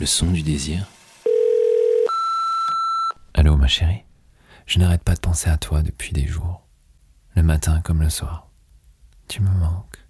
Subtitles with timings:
[0.00, 0.86] Le son du désir.
[3.34, 4.04] Allô ma chérie,
[4.66, 6.66] je n'arrête pas de penser à toi depuis des jours,
[7.36, 8.50] le matin comme le soir.
[9.28, 10.06] Tu me manques.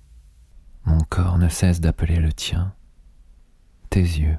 [0.85, 2.73] Mon corps ne cesse d'appeler le tien.
[3.91, 4.37] Tes yeux,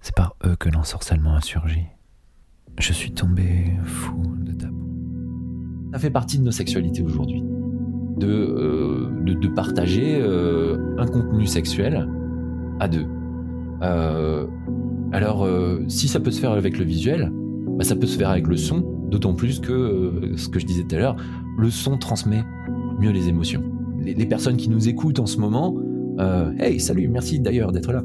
[0.00, 1.86] c'est par eux que l'ensorcellement a surgi.
[2.78, 4.90] Je suis tombé fou de ta peau.
[5.92, 7.42] Ça fait partie de nos sexualités aujourd'hui.
[8.16, 12.08] De, euh, de, partager euh, un contenu sexuel
[12.78, 13.06] à deux.
[13.82, 14.46] Euh,
[15.12, 17.32] alors, euh, si ça peut se faire avec le visuel,
[17.78, 20.66] bah, ça peut se faire avec le son, d'autant plus que, euh, ce que je
[20.66, 21.16] disais tout à l'heure,
[21.58, 22.44] le son transmet
[23.00, 23.62] mieux les émotions.
[24.02, 25.76] Les, personnes qui nous écoutent en ce moment,
[26.58, 28.02] hey, salut, merci d'ailleurs d'être là.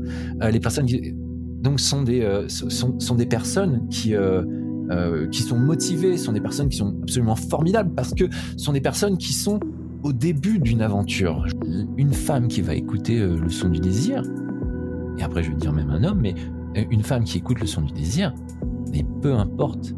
[0.52, 1.14] Les personnes qui,
[1.62, 4.14] donc sont des, sont, sont des personnes qui,
[5.32, 8.26] qui sont motivées, sont des personnes qui sont absolument formidables parce que
[8.58, 9.62] sont des personnes qui sont
[10.04, 11.46] au début d'une aventure.
[11.96, 14.22] Une femme qui va écouter le son du désir,
[15.18, 16.36] et après je vais dire même un homme, mais
[16.78, 18.34] euh, une femme qui écoute le son du désir,
[18.92, 19.94] mais peu importe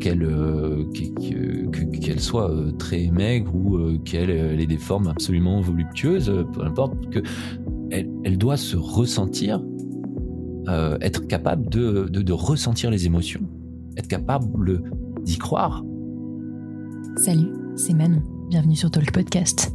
[0.00, 5.08] qu'elle euh, qu'elle que- qu'elle soit euh, très maigre ou qu'elle elle ait des formes
[5.08, 7.20] absolument voluptueuses, peu importe, que
[7.90, 9.62] elle, elle doit se ressentir,
[11.00, 13.40] être capable de, de, de ressentir les émotions,
[13.96, 14.82] être capable
[15.24, 15.84] d'y croire.
[17.16, 18.22] Salut, c'est Manon.
[18.48, 19.74] Bienvenue sur Talk Podcast.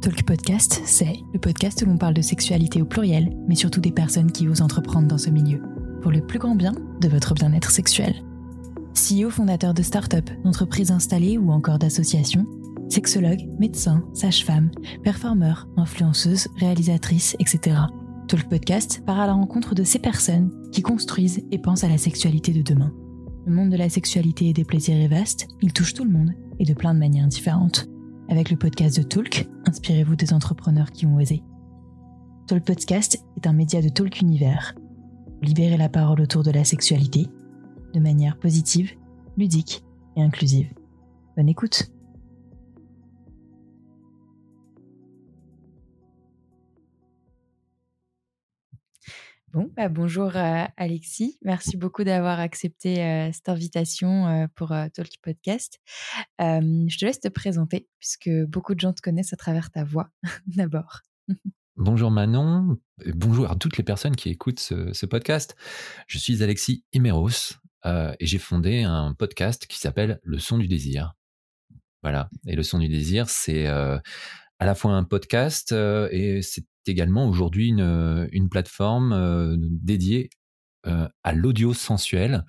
[0.00, 3.92] Talk Podcast, c'est le podcast où l'on parle de sexualité au pluriel, mais surtout des
[3.92, 5.60] personnes qui osent entreprendre dans ce milieu,
[6.00, 8.14] pour le plus grand bien de votre bien-être sexuel.
[8.94, 12.46] CEO fondateur de start-up, d'entreprises installées ou encore d'associations,
[12.88, 14.70] sexologue, médecin, sage-femme,
[15.04, 17.76] performeur, influenceuse, réalisatrice, etc.
[18.26, 21.98] Talk Podcast part à la rencontre de ces personnes qui construisent et pensent à la
[21.98, 22.94] sexualité de demain.
[23.44, 26.32] Le monde de la sexualité et des plaisirs est vaste, il touche tout le monde
[26.58, 27.89] et de plein de manières différentes.
[28.30, 31.42] Avec le podcast de Talk, inspirez-vous des entrepreneurs qui ont osé.
[32.46, 34.76] Talk Podcast est un média de Talk Univers.
[35.42, 37.26] Libérez la parole autour de la sexualité
[37.92, 38.92] de manière positive,
[39.36, 39.82] ludique
[40.16, 40.68] et inclusive.
[41.36, 41.90] Bonne écoute.
[49.52, 51.36] Bon, bah bonjour euh, Alexis.
[51.42, 55.80] Merci beaucoup d'avoir accepté euh, cette invitation euh, pour Talk Podcast.
[56.38, 60.08] Je te laisse te présenter puisque beaucoup de gens te connaissent à travers ta voix
[60.46, 61.00] d'abord.
[61.74, 62.78] Bonjour Manon,
[63.14, 65.56] bonjour à toutes les personnes qui écoutent ce, ce podcast.
[66.06, 71.14] Je suis Alexis Imeros et j'ai fondé un podcast qui s'appelle Le son du désir.
[72.02, 74.00] Voilà, et Le son du désir, c'est à
[74.60, 80.30] la fois un podcast et c'est également aujourd'hui une, une plateforme euh, dédiée
[80.86, 82.44] euh, à l'audio sensuel,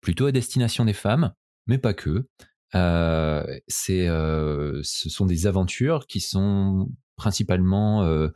[0.00, 1.32] plutôt à destination des femmes,
[1.66, 2.26] mais pas que.
[2.74, 3.44] Euh,
[3.90, 8.28] euh, ce sont des aventures qui sont principalement, euh,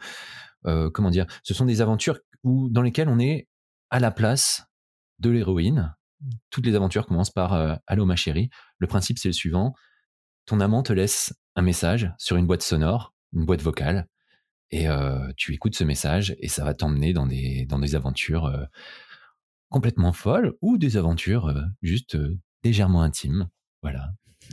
[0.67, 3.49] euh, comment dire, ce sont des aventures où, dans lesquelles on est
[3.91, 4.65] à la place
[5.21, 5.94] de l'héroïne.
[6.50, 8.50] Toutes les aventures commencent par euh, Allô ma chérie.
[8.78, 9.75] Le principe c'est le suivant
[10.47, 14.06] ton amant te laisse un message sur une boîte sonore, une boîte vocale,
[14.71, 18.47] et euh, tu écoutes ce message et ça va t'emmener dans des, dans des aventures
[18.47, 18.65] euh,
[19.69, 22.19] complètement folles ou des aventures euh, juste
[22.63, 23.49] légèrement intimes.
[23.83, 24.13] Voilà.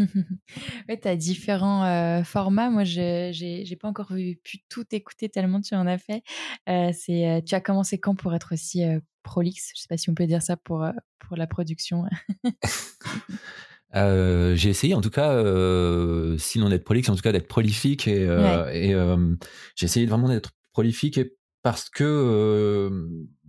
[0.89, 2.69] ouais, tu as différents euh, formats.
[2.69, 4.13] Moi, je j'ai pas encore
[4.43, 6.23] pu tout écouter tellement tu en as fait.
[6.69, 9.71] Euh, c'est, tu as commencé quand pour être aussi euh, prolixe?
[9.75, 10.85] Je sais pas si on peut dire ça pour,
[11.19, 12.05] pour la production.
[13.95, 18.07] Euh, j'ai essayé en tout cas, euh, sinon d'être prolixe, en tout cas d'être prolifique
[18.07, 19.35] et, euh, et euh,
[19.75, 22.89] j'ai essayé vraiment d'être prolifique et parce que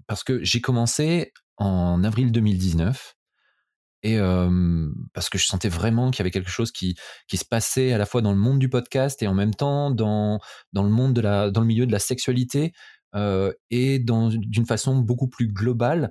[0.06, 3.14] parce que j'ai commencé en avril 2019
[4.02, 4.18] et
[5.14, 6.96] parce que je sentais vraiment qu'il y avait quelque chose qui
[7.28, 9.92] qui se passait à la fois dans le monde du podcast et en même temps
[9.92, 10.40] dans
[10.72, 12.72] dans le monde de la dans le milieu de la sexualité
[13.70, 16.10] et dans d'une façon beaucoup plus globale.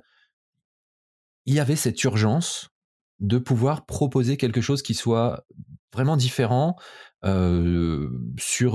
[1.44, 2.71] Il y avait cette urgence
[3.22, 5.46] de pouvoir proposer quelque chose qui soit
[5.94, 6.76] vraiment différent
[8.38, 8.72] sur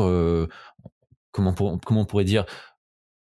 [1.31, 2.45] comment comment on pourrait dire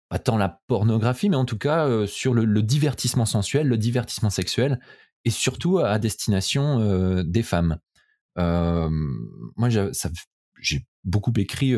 [0.09, 4.81] pas tant la pornographie mais en tout cas sur le, divertissement sensuel le divertissement sexuel
[5.27, 7.79] et surtout à destination des femmes.
[8.37, 11.75] Moi j'ai beaucoup écrit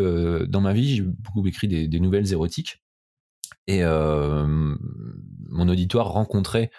[0.49, 2.81] dans ma vie j'ai beaucoup écrit des, nouvelles érotiques
[3.67, 6.71] et mon auditoire rencontrait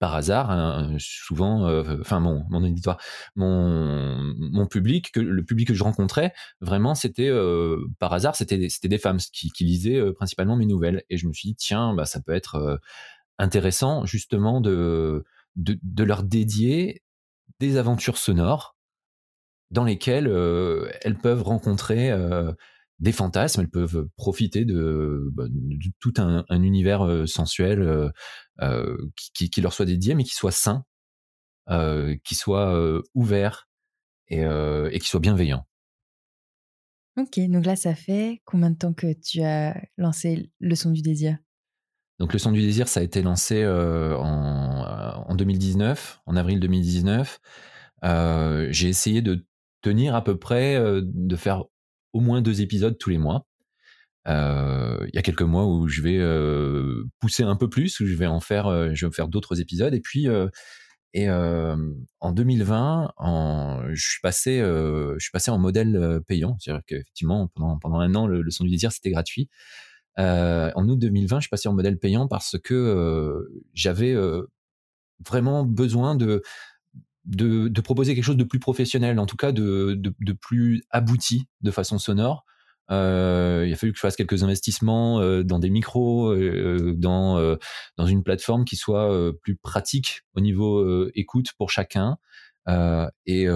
[0.00, 2.98] par hasard, souvent, euh, enfin mon, mon auditoire,
[3.36, 6.32] mon, public, le public que je rencontrais,
[6.62, 11.04] vraiment, c'était euh, par hasard, c'était des- femmes qui, lisaient euh, principalement mes nouvelles.
[11.10, 12.80] Et je me suis dit, tiens, bah, ça peut être
[13.38, 15.22] intéressant justement de,
[15.98, 17.02] leur dédier
[17.60, 18.76] des aventures sonores
[19.70, 20.28] dans lesquelles
[21.02, 22.10] elles peuvent rencontrer
[23.00, 25.44] des fantasmes, elles peuvent profiter de, bah,
[25.98, 28.12] tout un, univers sensuel
[29.34, 30.84] qui, qui, leur soit dédié, mais qui soit sain,
[32.24, 33.68] qui soit ouvert
[34.28, 35.66] et, et qui soit bienveillant.
[37.18, 41.02] Ok, donc là, ça fait combien de temps que tu as lancé le son du
[41.02, 41.38] désir?
[42.18, 47.40] Donc le son du désir, ça a été lancé en, en, 2019, en avril 2019.
[48.02, 49.46] J'ai essayé de
[49.80, 51.64] tenir à peu près, de faire
[52.12, 53.46] au moins deux épisodes tous les mois.
[54.26, 56.20] Il y a quelques mois où je vais
[57.20, 59.94] pousser un peu plus, où je vais en faire, je vais faire d'autres épisodes.
[59.94, 60.28] Et puis
[61.12, 67.48] et en 2020, en, je suis passé, je suis passé en modèle payant, c'est-à-dire qu'effectivement
[67.48, 69.48] pendant pendant un an le, son du désir c'était gratuit.
[70.16, 74.14] en août 2020, je suis passé en modèle payant parce que j'avais
[75.26, 76.42] vraiment besoin de,
[77.24, 81.70] de, proposer quelque chose de plus professionnel, en tout cas de, de, plus abouti de
[81.70, 82.44] façon sonore.
[82.90, 87.56] Euh, il a fallu que je fasse quelques investissements euh, dans des micros, euh, dans
[87.96, 92.18] dans une plateforme qui soit plus pratique au niveau écoute pour chacun
[93.26, 93.46] et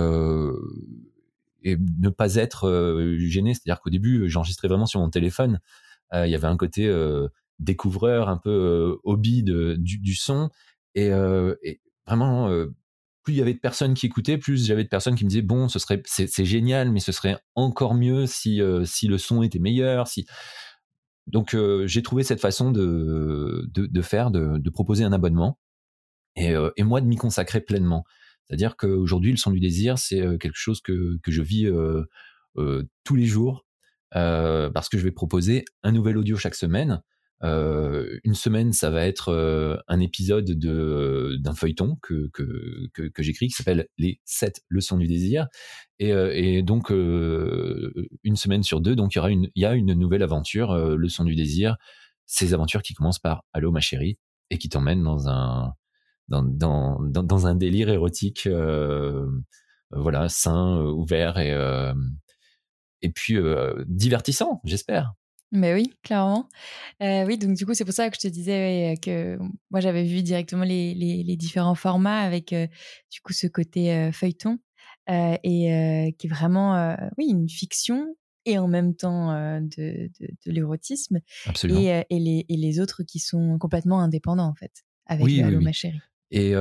[1.67, 3.55] et ne pas être gêné.
[3.55, 5.61] C'est-à-dire qu'au début, j'enregistrais vraiment sur mon téléphone.
[6.13, 6.93] Il y avait un côté
[7.59, 10.51] découvreur, un peu hobby de, du, son
[10.95, 11.11] et
[12.07, 12.51] vraiment
[13.25, 15.43] plus il y avait de personnes qui écoutaient, plus j'avais de personnes qui me disaient
[15.43, 19.43] bon, ce serait c'est génial, mais ce serait encore mieux si euh, si le son
[19.43, 20.27] était meilleur, si
[21.27, 25.59] donc euh, j'ai trouvé cette façon de de, faire, de, proposer un abonnement
[26.37, 28.05] et, euh, et moi de m'y consacrer pleinement.
[28.47, 31.67] C'est-à-dire qu'aujourd'hui le son du désir c'est quelque chose que je vis
[33.05, 33.65] tous les jours
[34.11, 37.03] parce que je vais proposer un nouvel audio chaque semaine
[37.43, 43.23] euh, une semaine, ça va être euh, un épisode de d'un feuilleton que que, que,
[43.23, 45.49] j'écris qui s'appelle les 7 leçons du désir.
[45.99, 50.75] Et, euh, et donc une semaine sur deux, il y y a une nouvelle aventure,
[50.97, 51.77] leçon du désir.
[52.27, 54.19] Ces aventures qui commencent par Allô ma chérie
[54.51, 55.73] et qui t'emmènent dans un
[56.29, 58.49] dans, dans, dans, un délire érotique,
[59.91, 61.55] voilà, sain, ouvert et
[63.03, 63.37] et puis
[63.87, 65.13] divertissant, j'espère.
[65.55, 66.49] Mais oui, clairement.
[67.01, 69.39] Euh, oui, donc du coup, c'est pour ça que je te disais que
[69.71, 72.67] moi, j'avais vu directement les, les, différents formats avec euh,
[73.11, 74.59] du coup ce côté euh, feuilleton
[75.09, 78.17] et qui est vraiment, oui, une fiction
[78.47, 81.21] et en même temps de, de, l'érotisme.
[81.69, 85.73] Et, et, les, et les autres qui sont complètement indépendants en fait, avec oui, ma
[85.73, 86.01] chérie.
[86.37, 86.53] Et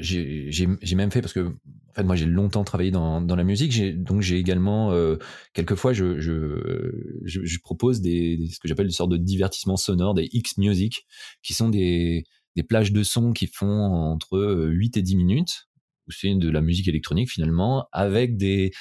[0.00, 4.02] j'ai même fait parce que en fait moi j'ai longtemps travaillé dans, dans la musique,
[4.02, 5.18] donc j'ai également euh,
[5.54, 6.90] quelquefois je, je,
[7.24, 11.06] je, propose des, ce que j'appelle des sortes de divertissements sonores, des X music,
[11.44, 12.24] qui sont des,
[12.56, 15.68] des plages de son qui font entre 8 et 10 minutes,
[16.08, 18.72] où c'est de la musique électronique finalement, avec des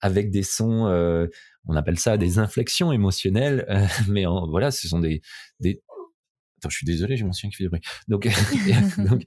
[0.00, 1.26] avec des sons, euh,
[1.66, 3.66] on appelle ça des inflexions émotionnelles,
[4.08, 5.20] mais en, voilà, ce sont des,
[5.58, 5.82] des
[6.62, 7.80] Attends, je suis désolé, j'ai mon chien qui fait du bruit.
[8.06, 8.28] Donc,
[8.98, 9.24] donc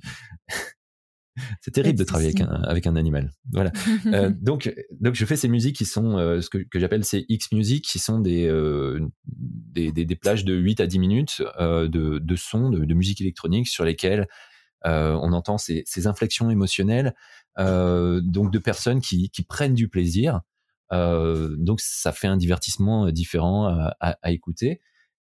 [1.62, 3.32] c'est terrible de travailler avec un, avec un animal.
[3.52, 3.72] Voilà.
[4.06, 7.26] euh, donc, donc, je fais ces musiques qui sont euh, ce que, que j'appelle ces
[7.28, 11.44] X music, qui sont des, euh, des, des, des, plages de 8 à 10 minutes
[11.60, 11.88] de,
[12.20, 14.28] de sons, de, de, musique électronique sur lesquelles
[14.84, 17.16] on entend ces, ces inflexions émotionnelles,
[17.58, 20.42] donc de personnes qui, qui prennent du plaisir.
[20.92, 24.80] donc, ça fait un divertissement différent à, à, à écouter.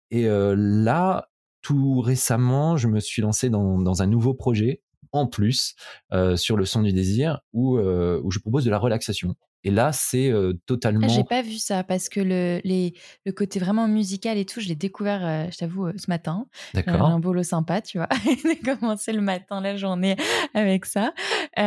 [0.09, 1.30] Et là,
[1.61, 4.81] tout récemment, je me suis lancé dans, dans un nouveau projet
[5.11, 5.75] en plus
[6.13, 9.35] euh, sur le son du désir où, euh, où je propose de la relaxation.
[9.63, 11.07] Et là, c'est euh, totalement.
[11.07, 12.95] J'ai pas vu ça parce que le, les,
[13.27, 16.47] le côté vraiment musical et tout, je l'ai découvert, je t'avoue, ce matin.
[16.73, 17.03] D'accord.
[17.03, 18.09] un boulot sympa, tu vois.
[18.43, 20.15] J'ai commencé le matin, la journée
[20.55, 21.13] avec ça.
[21.57, 21.61] et,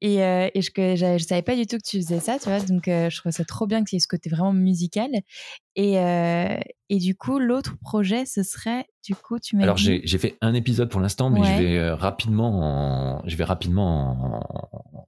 [0.00, 2.60] et je, je, je, savais pas du tout que tu faisais ça, tu vois.
[2.60, 5.10] Donc, je trouve ça trop bien que tu aies ce côté vraiment musical.
[5.76, 5.98] Et,
[6.90, 10.52] et du coup, l'autre projet, ce serait, du coup, tu m'as Alors, j'ai fait un
[10.52, 14.42] épisode pour l'instant, mais je vais rapidement, en, je vais rapidement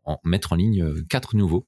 [0.07, 1.67] en, mettre en ligne quatre nouveaux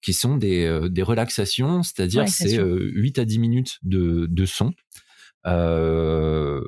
[0.00, 4.44] qui sont des, euh, des relaxations, c'est-à-dire c'est 8 euh, à 10 minutes de, de
[4.46, 4.72] son.
[5.46, 6.60] Euh,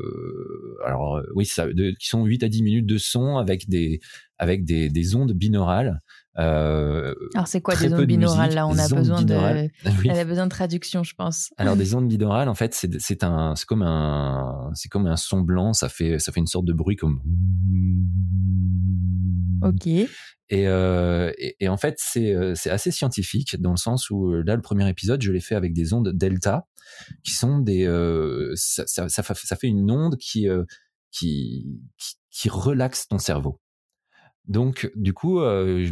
[0.85, 1.67] alors oui, ça,
[1.99, 4.01] qui sont 8 à 10 minutes de son avec des
[4.39, 6.01] avec des, des ondes binaurales.
[6.39, 8.67] Euh, alors c'est quoi des ondes binaurales là?
[8.67, 9.35] On a besoin de,
[10.11, 11.53] a besoin de traduction, je pense.
[11.59, 15.41] Alors des ondes binaurales, en fait, c'est un c'est comme un c'est comme un son
[15.41, 15.73] blanc.
[15.73, 17.21] Ça fait ça fait une sorte de bruit comme.
[19.63, 19.89] Ok.
[20.53, 24.61] Euh, et, et, en fait, euh, c'est assez scientifique dans le sens où là, le
[24.61, 26.67] premier épisode, je l'ai fait avec des ondes delta,
[27.25, 27.87] qui sont des,
[28.55, 30.47] ça, ça, ça, fait une onde qui,
[31.11, 31.81] qui,
[32.31, 33.61] qui, relaxe ton cerveau.
[34.49, 35.41] Donc, du coup,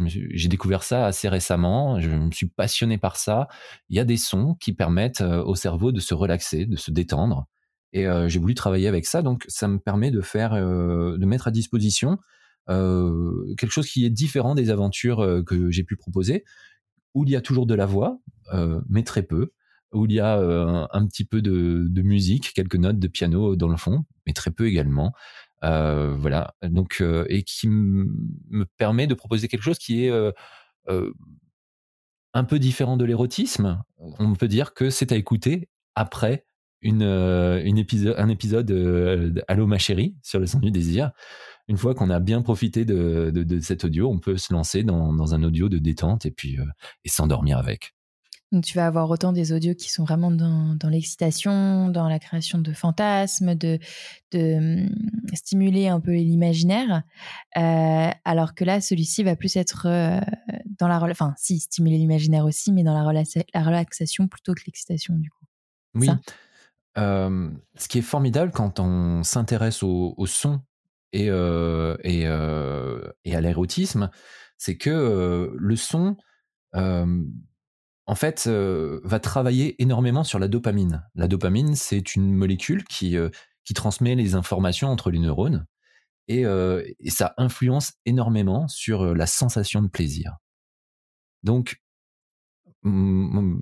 [0.05, 1.99] j'ai découvert ça assez récemment.
[1.99, 3.47] Je me suis passionné par ça.
[3.89, 7.47] Il y a des sons qui permettent au cerveau de se relaxer, de se détendre.
[7.93, 9.21] Et j'ai voulu travailler avec ça.
[9.21, 12.17] Donc, ça me permet de faire, de mettre à disposition
[12.67, 16.43] quelque chose qui est différent des aventures que j'ai pu proposer,
[17.13, 18.19] où il y a toujours de la voix,
[18.89, 19.51] mais très peu,
[19.93, 20.37] où il y a
[20.91, 24.67] un, petit peu de, musique, quelques notes de piano dans le fond, mais très peu
[24.67, 25.13] également.
[25.63, 26.55] Euh, voilà.
[26.63, 30.31] Donc, euh, et qui me permet de proposer quelque chose qui est euh,
[32.33, 33.83] un peu différent de l'érotisme.
[33.97, 36.45] On peut dire que c'est à écouter après
[36.81, 37.85] une, une
[38.17, 41.11] un épisode de Allô ma chérie sur le son du désir.
[41.67, 44.83] Une fois qu'on a bien profité de, de, de, cet audio, on peut se lancer
[44.83, 46.57] dans, dans un audio de détente et puis
[47.05, 47.93] et s'endormir avec.
[48.51, 52.19] Donc tu vas avoir autant des audios qui sont vraiment dans, dans l'excitation, dans la
[52.19, 53.79] création de fantasmes, de,
[54.31, 54.89] de hum,
[55.33, 57.03] stimuler un peu l'imaginaire,
[57.57, 60.19] euh, alors que là, celui-ci va plus être euh,
[60.79, 61.01] dans la...
[61.01, 65.45] Enfin, si, stimuler l'imaginaire aussi, mais dans la, la relaxation plutôt que l'excitation, du coup.
[65.95, 66.09] Oui.
[66.97, 70.59] Euh, ce qui est formidable quand on s'intéresse au, au, son
[71.13, 74.09] et, euh, et, et à l'érotisme,
[74.57, 76.17] c'est que le son
[78.07, 81.07] en fait, euh, va travailler énormément sur la dopamine.
[81.15, 83.29] La dopamine, c'est une molécule qui, euh,
[83.63, 85.65] qui transmet les informations entre les neurones
[86.27, 90.37] et, euh, ça influence énormément sur la sensation de plaisir.
[91.43, 91.81] Donc,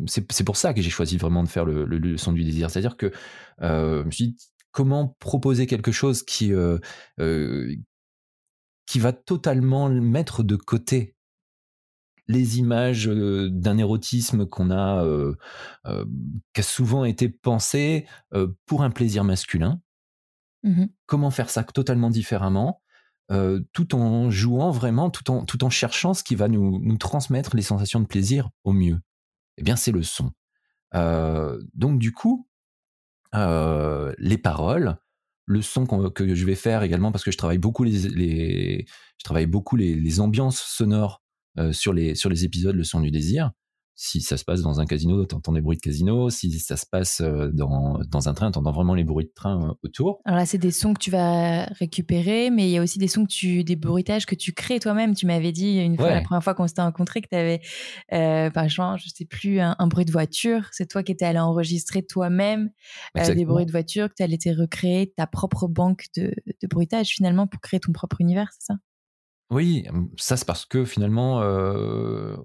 [0.08, 2.72] c'est pour ça que j'ai choisi vraiment de faire le, son du désir.
[2.72, 3.12] C'est-à-dire que
[3.60, 4.38] je me suis dit,
[4.72, 6.53] comment proposer quelque chose qui,
[8.86, 11.15] qui va totalement mettre de côté
[12.29, 15.03] les images d'un érotisme qu'on a,
[16.53, 18.05] qui a souvent été pensé
[18.65, 19.81] pour un plaisir masculin.
[20.63, 22.83] Mmh Comment faire ça totalement différemment,
[23.74, 27.55] tout en jouant vraiment, tout en, tout en cherchant ce qui va nous, nous transmettre
[27.55, 29.00] les sensations de plaisir au mieux.
[29.57, 30.31] Eh bien, c'est le son.
[30.93, 32.48] donc, du coup,
[33.33, 34.98] les paroles,
[35.45, 38.86] le son que je vais faire également, parce que je travaille beaucoup les, les
[39.17, 41.28] je travaille beaucoup les, les ambiances sonores euh,
[41.72, 43.51] sur, les, sur les épisodes Le son du désir.
[44.01, 46.30] Si ça se passe dans un casino, t'entends des bruits de casino.
[46.30, 49.62] Si ça se passe euh, dans, dans un train, t'entends vraiment les bruits de train
[49.62, 50.22] euh, autour.
[50.24, 53.10] Alors là, c'est des sons que tu vas récupérer, mais il y a aussi des
[53.10, 55.16] sons que tu, des bruitages que tu crées toi-même.
[55.16, 57.60] Tu m'avais dit une fois, la première fois qu'on s'était rencontrés, que tu avais,
[58.10, 60.70] par exemple, je sais plus, un, bruit de voiture.
[60.72, 62.70] C'est toi qui étais allé enregistrer toi-même
[63.16, 67.08] des bruits de voiture, que tu allais te recréer ta propre banque de, de bruitage
[67.10, 68.75] finalement pour créer ton propre univers, c'est ça?
[69.51, 69.88] Oui,
[70.18, 72.36] ça c'est parce que finalement, euh,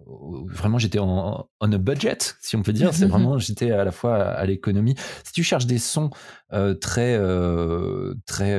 [0.46, 2.94] vraiment j'étais en on a budget, si on peut dire.
[2.94, 4.94] C'est vraiment j'étais à la fois à, l'économie.
[5.22, 6.08] Si tu cherches des sons
[6.54, 8.58] euh, très euh, très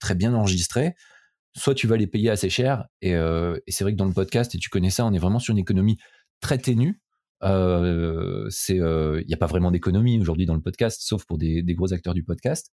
[0.00, 0.94] très bien enregistrés,
[1.56, 2.86] soit tu vas les payer assez cher.
[3.00, 5.38] Et, et c'est vrai que dans le podcast, et tu connais ça, on est vraiment
[5.38, 5.98] sur une économie
[6.40, 7.00] très ténue.
[7.42, 11.74] c'est il n'y a pas vraiment d'économie aujourd'hui dans le podcast, sauf pour des, des
[11.74, 12.72] gros acteurs du podcast.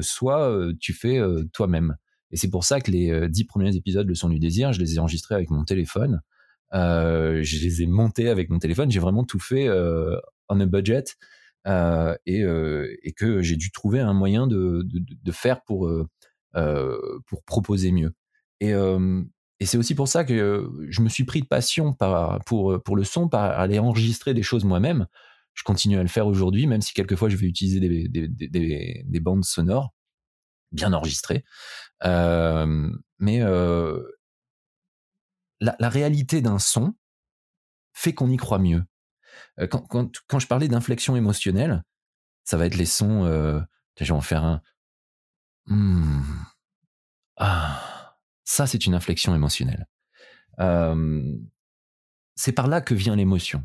[0.00, 1.20] soit tu fais
[1.52, 1.96] toi-même.
[2.30, 4.80] Et c'est pour ça que les euh, dix premiers épisodes Le Son du Désir, je
[4.80, 6.20] les ai enregistrés avec mon téléphone.
[6.74, 8.90] Euh, je les ai montés avec mon téléphone.
[8.90, 10.16] J'ai vraiment tout fait euh,
[10.48, 11.04] a budget.
[11.66, 15.90] Euh, et, que j'ai dû trouver un moyen de, de, de faire pour,
[16.52, 18.12] pour proposer mieux.
[18.60, 18.74] Et,
[19.64, 21.96] c'est aussi pour ça que je me suis pris de passion
[22.44, 25.06] pour, pour le son, par aller enregistrer des choses moi-même.
[25.54, 29.94] Je continue à le faire aujourd'hui, même si quelquefois je vais utiliser des bandes sonores
[30.74, 31.44] bien enregistrées.
[32.04, 34.02] Euh, mais euh,
[35.60, 36.94] la, la, réalité d'un son
[37.92, 38.84] fait qu'on y croit mieux.
[39.60, 41.82] Euh, quand, quand, quand je parlais d'inflexion émotionnelle,
[42.44, 43.24] ça va être les sons.
[43.24, 43.60] Euh,
[43.98, 44.60] je vais en faire un.
[45.66, 46.22] Hmm.
[47.36, 49.86] Ah, ça, c'est une inflexion émotionnelle.
[52.36, 53.64] C'est par là que vient l'émotion.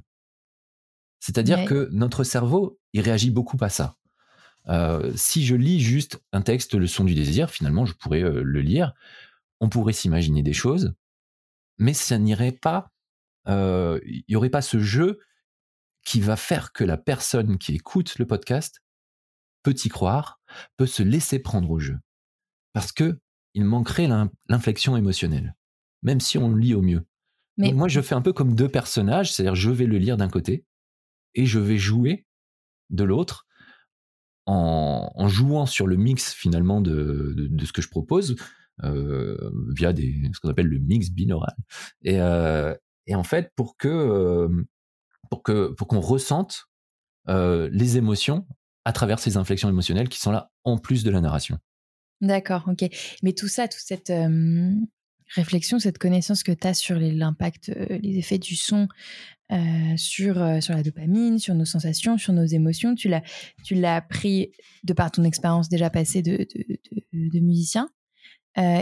[1.20, 3.99] C'est-à-dire que notre cerveau, il réagit beaucoup à ça.
[4.68, 8.44] Euh, si je lis juste un texte, le son du désir, finalement, je pourrais euh,
[8.44, 8.94] le lire.
[9.60, 10.94] On pourrait s'imaginer des choses,
[11.78, 12.92] mais ça n'irait pas.
[13.48, 15.20] Euh, il n'y aurait pas ce jeu
[16.06, 18.82] qui va faire que la personne qui écoute le podcast
[19.63, 20.39] peut y croire,
[20.78, 21.98] peut se laisser prendre au jeu,
[22.74, 23.20] parce que
[23.54, 24.08] il manquerait
[24.48, 25.56] l'inflexion émotionnelle,
[26.04, 27.06] même si on le lit au mieux.
[27.58, 27.74] Mais...
[27.74, 30.66] moi, je fais un peu comme deux personnages, c'est-à-dire je vais le lire d'un côté
[31.36, 32.25] et je vais jouer
[32.89, 33.48] de l'autre
[34.50, 38.36] en, jouant sur le mix finalement de, ce que je propose
[38.84, 39.38] euh,
[39.75, 41.56] via ce qu'on appelle le mix binaural.
[42.03, 42.74] Et, euh,
[43.12, 44.68] en fait, pour que euh,
[45.29, 46.65] pour que pour qu'on ressente
[47.27, 48.48] les émotions
[48.86, 51.60] à travers ces inflexions émotionnelles qui sont là en plus de la narration.
[52.22, 52.89] D'accord, ok.
[53.22, 54.12] Mais tout ça, toute cette
[55.36, 58.88] réflexion, cette connaissance que tu as sur l'impact, les effets du son
[59.98, 63.24] sur, sur la dopamine, sur nos sensations, sur nos émotions, tu l'as,
[63.63, 64.51] tu l'as appris
[64.84, 66.48] de par ton expérience déjà passée de,
[67.13, 67.89] de, musicien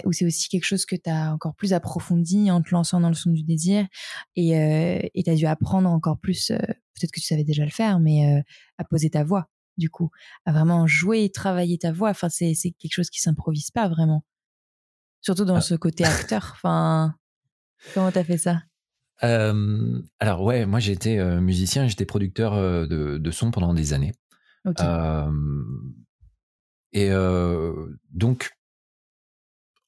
[0.06, 3.10] ou c'est aussi quelque chose que tu as encore plus approfondi en te lançant dans
[3.10, 3.88] le son du désir
[4.36, 8.44] et tu as dû apprendre encore plus, peut-être que tu savais déjà le faire, mais
[8.78, 10.10] à poser ta voix, du coup,
[10.46, 12.10] à vraiment jouer et travailler ta voix.
[12.10, 14.24] Enfin, c'est, c'est quelque chose qui s'improvise pas vraiment.
[15.22, 15.62] Surtout dans ah.
[15.62, 16.54] ce côté acteur.
[16.56, 17.16] Enfin,
[17.94, 18.64] comment t'as fait ça?
[19.22, 24.14] Alors ouais, moi j'étais musicien, j'étais producteur de, de, son pendant des années.
[26.94, 27.10] et
[28.12, 28.52] donc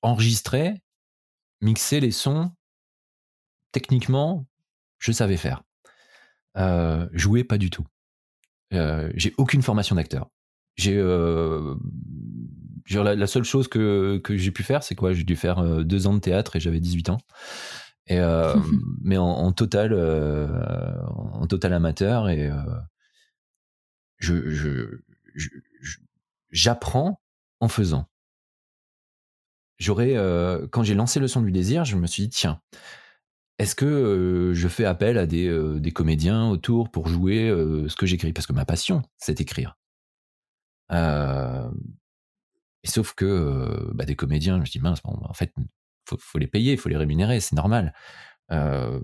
[0.01, 0.81] enregistrer,
[1.61, 2.51] mixer les sons,
[3.71, 4.47] techniquement,
[4.99, 5.63] je savais faire.
[7.13, 7.85] jouer pas du tout.
[8.71, 10.29] j'ai aucune formation d'acteur.
[10.77, 10.95] J'ai
[12.97, 15.13] la, seule chose que, que j'ai pu faire, c'est quoi?
[15.13, 17.17] J'ai dû faire euh, deux ans de théâtre et j'avais 18 ans.
[18.09, 18.55] Et, euh,
[19.01, 20.47] mais en, total, euh,
[21.05, 22.29] en total amateur.
[22.29, 22.51] Et
[24.17, 24.99] je,
[26.51, 27.21] j'apprends
[27.59, 28.05] en faisant.
[29.77, 30.15] J'aurais,
[30.71, 32.61] quand j'ai lancé le son du désir, je me suis dit tiens,
[33.59, 37.49] est-ce que je fais appel à des, des, comédiens autour pour jouer
[37.87, 38.33] ce que j'écris?
[38.33, 39.77] Parce que ma passion, c'est écrire.
[42.83, 45.53] Et sauf que euh, bah, des comédiens, je me dis mince, en fait,
[46.09, 47.93] faut, faut les payer, il faut les rémunérer, c'est normal.
[48.51, 48.99] Euh,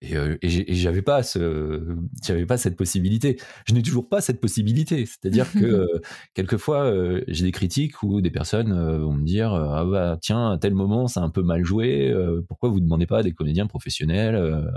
[0.00, 3.36] et, euh, et j'avais pas ce, j'avais pas cette possibilité.
[3.66, 5.06] Je n'ai toujours pas cette possibilité.
[5.06, 6.00] C'est-à-dire que euh,
[6.34, 6.92] quelquefois
[7.26, 11.08] j'ai des critiques où des personnes vont me dire ah bah tiens à tel moment
[11.08, 12.14] c'est un peu mal joué.
[12.48, 14.70] pourquoi vous demandez pas à des comédiens professionnels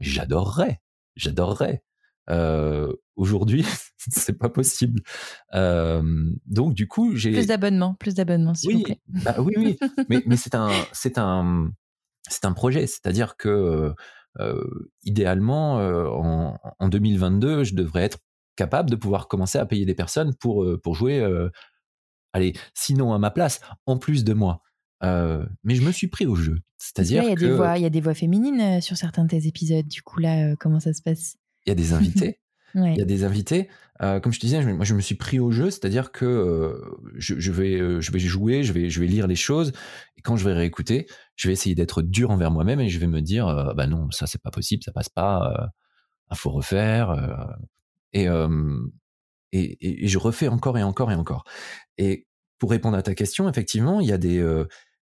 [0.00, 0.80] J'adorerais,
[1.16, 1.82] j'adorerais.
[2.30, 3.64] Euh, Aujourd'hui,
[3.96, 5.00] c'est pas possible.
[5.54, 6.02] Euh,
[6.46, 8.54] donc du coup, j'ai plus d'abonnements, plus d'abonnements.
[8.64, 9.00] Oui, vous plaît.
[9.06, 9.78] Bah, oui, oui,
[10.08, 11.70] mais, mais c'est un, c'est un,
[12.28, 12.86] c'est un projet.
[12.86, 13.94] C'est-à-dire que
[14.40, 14.64] euh,
[15.04, 18.18] idéalement, euh, en, en, 2022, je devrais être
[18.56, 21.24] capable de pouvoir commencer à payer des personnes pour pour jouer.
[22.32, 24.60] Allez, sinon à ma place, en plus de moi.
[25.02, 26.58] mais je me suis pris au jeu.
[26.78, 29.28] C'est-à-dire il y a des voix, il y a des voix féminines sur certains de
[29.28, 29.86] tes épisodes.
[29.86, 31.36] Du coup là, comment ça se passe?
[31.66, 32.40] Il y a des invités.
[32.76, 33.68] Il y a des invités.
[34.02, 36.24] Euh, comme je te disais, je, moi je me suis pris au jeu, c'est-à-dire que
[36.24, 36.80] euh,
[37.14, 39.70] je, je, vais, euh, je vais jouer, je vais, je vais lire les choses,
[40.16, 43.06] et quand je vais réécouter, je vais essayer d'être dur envers moi-même et je vais
[43.06, 45.70] me dire, euh, bah non, ça c'est pas possible, ça passe pas,
[46.32, 47.16] il faut refaire.
[48.12, 48.26] Et,
[49.52, 51.44] et, et, je refais encore et encore et encore.
[51.96, 52.26] Et
[52.58, 54.42] pour répondre à ta question, effectivement, il y a des,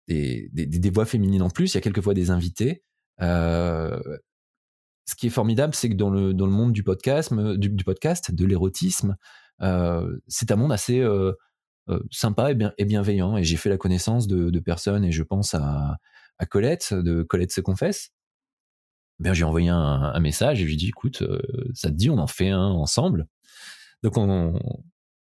[0.07, 2.83] des, des, des, voix féminines en plus, il y a quelquefois des invités.
[3.21, 3.99] Euh,
[5.09, 8.31] ce qui est formidable, c'est que dans le, dans le monde du podcast, du, podcast,
[8.31, 9.17] de l'érotisme,
[9.63, 11.33] euh, c'est un monde assez euh,
[11.89, 13.35] euh, sympa et, bien, et bienveillant.
[13.35, 15.97] Et j'ai fait la connaissance de, de, personnes, et je pense à,
[16.37, 18.11] à Colette, de Colette se confesse.
[19.17, 21.23] Ben, j'ai envoyé un, message et je lui ai dit, écoute,
[21.73, 23.25] ça te dit, on en fait un ensemble?
[24.03, 24.59] Donc on,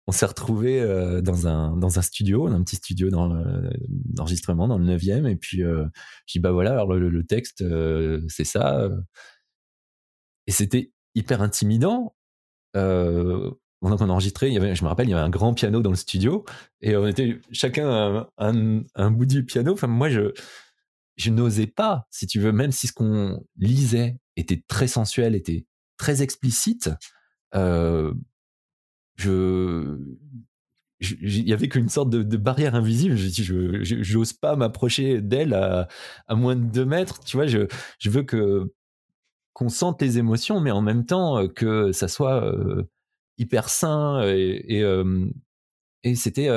[0.07, 0.81] on s'est retrouvé
[1.21, 5.85] dans un dans un studio, un petit studio d'enregistrement dans le 9e et puis je
[6.29, 7.65] dis bah voilà alors le, le texte
[8.29, 8.89] c'est ça
[10.49, 12.17] et c'était hyper intimidant.
[12.75, 15.55] Euh, on a enregistré, il y avait, je me rappelle, il y avait un grand
[15.55, 16.45] piano dans le studio
[16.81, 19.75] et on était chacun un, bout du piano.
[19.75, 20.33] Enfin, moi, je,
[21.17, 25.67] je n'osais pas, si tu veux, même si ce qu'on lisait était très sensuel, était
[25.97, 26.91] très explicite,
[27.53, 28.13] je,
[31.01, 33.17] il y avait qu'une sorte de, barrière invisible.
[33.17, 35.89] Je n'ose pas m'approcher d'elle à,
[36.27, 37.21] à, moins de deux mètres.
[37.21, 37.67] Tu vois, je,
[37.99, 38.73] je veux que
[39.59, 42.89] qu'on sente les émotions, mais en même temps euh, que ça soit euh,
[43.39, 44.85] hyper sain et,
[46.05, 46.49] et, c'était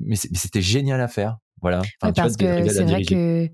[0.00, 1.38] mais c'était génial à faire.
[1.62, 1.80] Voilà.
[2.00, 3.48] parce que c'est vrai que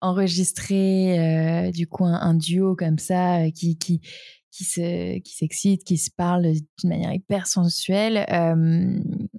[0.00, 4.00] enregistrer du coup un, duo comme ça qui qui
[4.50, 8.26] qui se qui s'excite, qui se parle d'une manière hyper sensuelle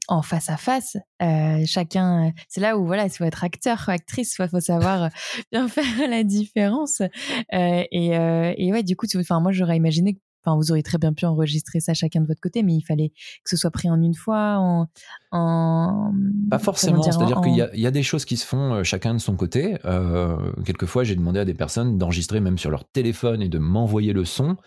[0.08, 0.98] en face à face.
[1.22, 5.10] Euh, chacun, c'est là où voilà, il faut être acteur, ou actrice, il faut savoir
[5.52, 7.02] bien faire la différence.
[7.02, 10.82] Euh, et, euh, et ouais, du coup, enfin moi j'aurais imaginé que Enfin, vous auriez
[10.82, 13.70] très bien pu enregistrer ça chacun de votre côté, mais il fallait que ce soit
[13.70, 14.88] pris en une fois, en,
[15.32, 16.16] en
[16.50, 17.04] pas forcément.
[17.04, 19.78] C'est-à-dire qu'il y, y, a des choses qui se font chacun de son côté.
[19.86, 24.14] Euh, quelquefois, j'ai demandé à des personnes d'enregistrer même sur leur téléphone et de m'envoyer
[24.14, 24.58] le son.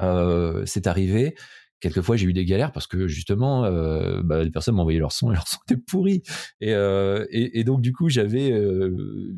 [0.00, 1.34] Euh, c'est arrivé.
[1.80, 5.30] Quelquefois, j'ai eu des galères parce que justement, euh, bah, les personnes m'envoyaient leur son
[5.30, 6.22] et leur son était pourri.
[6.60, 9.36] Et, euh, et, donc, du coup, j'avais, euh,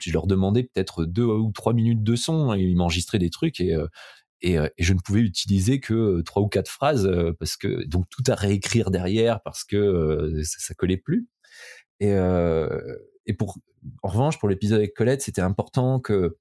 [0.00, 3.60] je leur demandais peut-être deux ou trois minutes de son et ils m'enregistraient des trucs
[3.60, 3.88] et, euh,
[4.40, 8.22] et, et, je ne pouvais utiliser que trois ou quatre phrases parce que donc tout
[8.28, 11.28] à réécrire derrière parce que ça, ça collait plus.
[11.98, 12.14] Et,
[13.26, 13.58] et pour,
[14.02, 16.38] en revanche, pour l'épisode avec Colette, c'était important que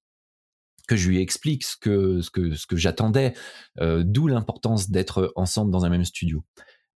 [0.90, 3.34] que je lui explique ce que ce que ce que j'attendais,
[3.80, 6.44] d'où l'importance d'être ensemble dans un même studio.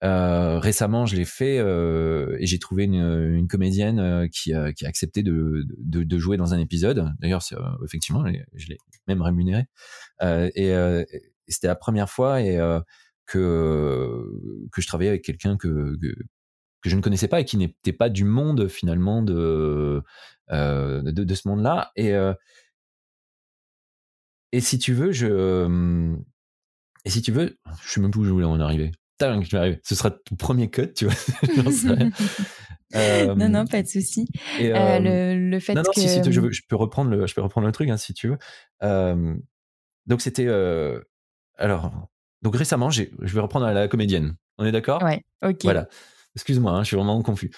[0.03, 4.87] Euh, récemment, je l'ai fait euh, et j'ai trouvé une, comédienne euh, qui, a, qui
[4.87, 7.13] a accepté de, de, jouer dans un épisode.
[7.19, 7.43] D'ailleurs,
[7.85, 8.25] effectivement,
[8.55, 9.67] je l'ai même rémunéré.
[10.23, 10.75] et,
[11.49, 12.59] c'était la première fois et
[13.27, 14.25] que
[14.73, 16.15] que je travaillais avec quelqu'un que, que,
[16.81, 20.03] que je ne connaissais pas et qui n'était pas du monde finalement de
[20.49, 21.91] de, de, ce monde-là.
[21.97, 22.13] Et
[24.53, 26.17] et si tu veux, je
[27.05, 28.93] et si tu veux, je sais même plus où je voulais en arriver.
[29.83, 31.15] Ce sera ton premier cut, tu vois.
[32.95, 34.27] euh, non, non, pas de souci.
[34.61, 36.01] Euh, euh, le, le, fait non, non, que...
[36.01, 38.29] si, si, je, je, peux reprendre le, je peux reprendre le truc, hein, si tu
[38.29, 38.39] veux.
[38.83, 39.35] Euh,
[40.07, 40.49] donc, c'était...
[41.59, 42.09] alors,
[42.43, 44.37] donc récemment, je vais reprendre à la comédienne.
[44.59, 45.03] On est d'accord?
[45.03, 45.61] Ouais, ok.
[45.65, 45.89] Voilà.
[46.35, 47.51] Excuse-moi, hein, je suis vraiment confus.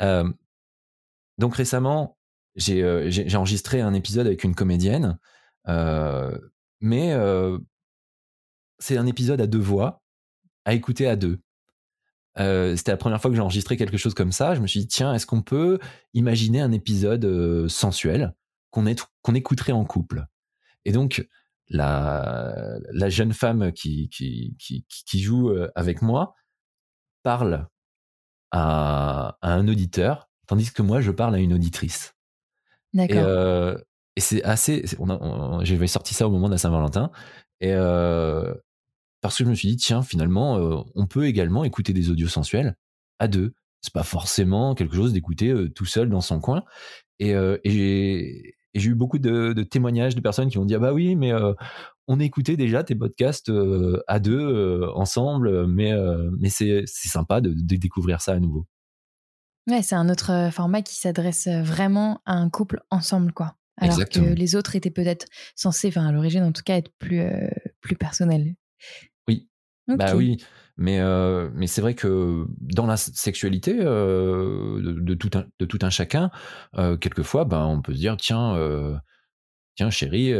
[0.00, 2.16] donc, récemment,
[2.54, 5.18] j'ai enregistré un épisode avec une comédienne,
[6.80, 7.14] mais
[8.78, 10.02] c'est un épisode à deux voix
[10.64, 11.40] à écouter à deux.
[12.38, 14.54] Euh, c'était la première fois que j'ai enregistré quelque chose comme ça.
[14.54, 15.78] Je me suis dit, tiens, est-ce qu'on peut
[16.14, 18.34] imaginer un épisode euh, sensuel
[18.70, 18.84] qu'on
[19.22, 20.26] qu'on écouterait en couple?
[20.84, 21.26] Et donc,
[21.68, 26.34] la, la jeune femme qui, qui, qui, qui joue euh, avec moi
[27.22, 27.66] parle
[28.50, 32.14] à, à, un auditeur, tandis que moi, je parle à une auditrice.
[32.94, 33.16] D'accord.
[33.16, 33.78] Et, euh,
[34.18, 34.84] et c'est assez.
[35.62, 37.12] J'avais sorti ça au moment de la Saint-Valentin.
[37.60, 38.52] Et, euh,
[39.20, 42.28] parce que je me suis dit tiens finalement euh, on peut également écouter des audios
[42.28, 42.76] sensuels
[43.18, 46.62] à deux c'est pas forcément quelque chose d'écouter euh, tout seul dans son coin
[47.18, 47.34] et,
[48.74, 51.32] j'ai eu beaucoup de, de, témoignages de personnes qui ont dit ah bah oui mais
[52.06, 53.50] on écoutait déjà tes podcasts
[54.06, 55.92] à deux ensemble mais
[56.38, 58.68] mais c'est sympa de, de, découvrir ça à nouveau
[59.68, 64.20] ouais c'est un autre format qui s'adresse vraiment à un couple ensemble quoi alors que
[64.20, 67.22] les autres étaient peut-être censés enfin à l'origine en tout cas être plus
[67.80, 68.54] plus personnels
[69.26, 69.48] oui.
[69.88, 70.38] Bah oui.
[70.76, 75.78] Mais, euh, mais c'est vrai que dans la sexualité euh, de, tout un, de tout
[75.82, 76.30] un chacun,
[76.76, 78.54] euh, quelquefois, ben, on peut se dire tiens,
[79.78, 80.32] tiens chérie,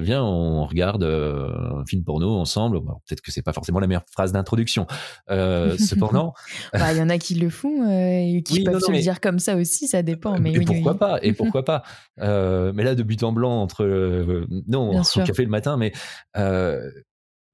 [0.00, 2.80] viens, on regarde un film porno ensemble.
[3.08, 4.86] Peut-être que c'est pas forcément la meilleure phrase d'introduction.
[5.28, 6.34] cependant,
[6.72, 9.38] bah, il y en a qui le font et qui peuvent se le dire comme
[9.38, 10.38] ça aussi, ça dépend.
[10.38, 11.82] Mais et pourquoi pas Et pourquoi pas
[12.18, 15.92] Mais là, de but en blanc entre non, au café le matin, mais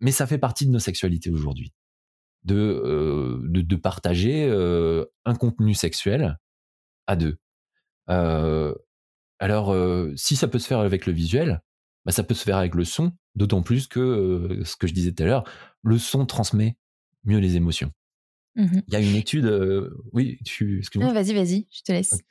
[0.01, 1.73] mais ça fait partie de nos sexualités aujourd'hui.
[2.45, 6.39] De, euh, de, de, partager euh, un contenu sexuel
[7.09, 7.39] à deux.
[8.09, 8.73] Euh,
[9.39, 11.61] alors, euh, si ça peut se faire avec le visuel,
[12.05, 14.95] bah, ça peut se faire avec le son, d'autant plus que, euh, ce que je
[14.95, 15.45] disais tout à l'heure,
[15.83, 16.77] le son transmet
[17.25, 17.91] mieux les émotions.
[18.55, 19.53] Mmh il y a une étude,
[20.13, 21.13] oui, tu, excuse-moi.
[21.13, 22.23] vas-y, vas-y, je te laisse.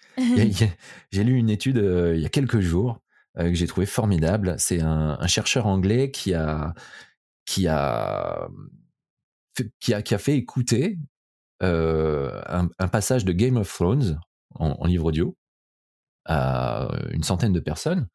[1.11, 2.99] J'ai lu une étude il y a quelques jours
[3.37, 4.55] que j'ai trouvé formidable.
[4.57, 6.73] C'est un, un, chercheur anglais qui a,
[7.45, 8.47] qui a,
[9.79, 10.97] qui a, qui a fait écouter
[11.61, 14.19] un, un, passage de Game of Thrones
[14.55, 15.37] en, en, livre audio
[16.25, 18.07] à une centaine de personnes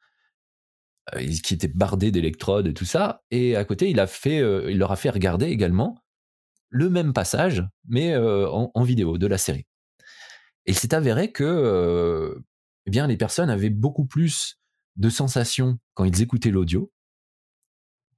[1.15, 3.23] euh, qui étaient bardées d'électrodes et tout ça.
[3.31, 5.99] Et à côté, il, a fait, euh, il leur a fait regarder également
[6.69, 9.67] le même passage, mais euh, en, vidéo de la série.
[10.67, 12.39] Et il s'est avéré que
[12.87, 14.59] eh bien, les personnes avaient beaucoup plus
[14.97, 16.93] de sensations quand ils écoutaient l'audio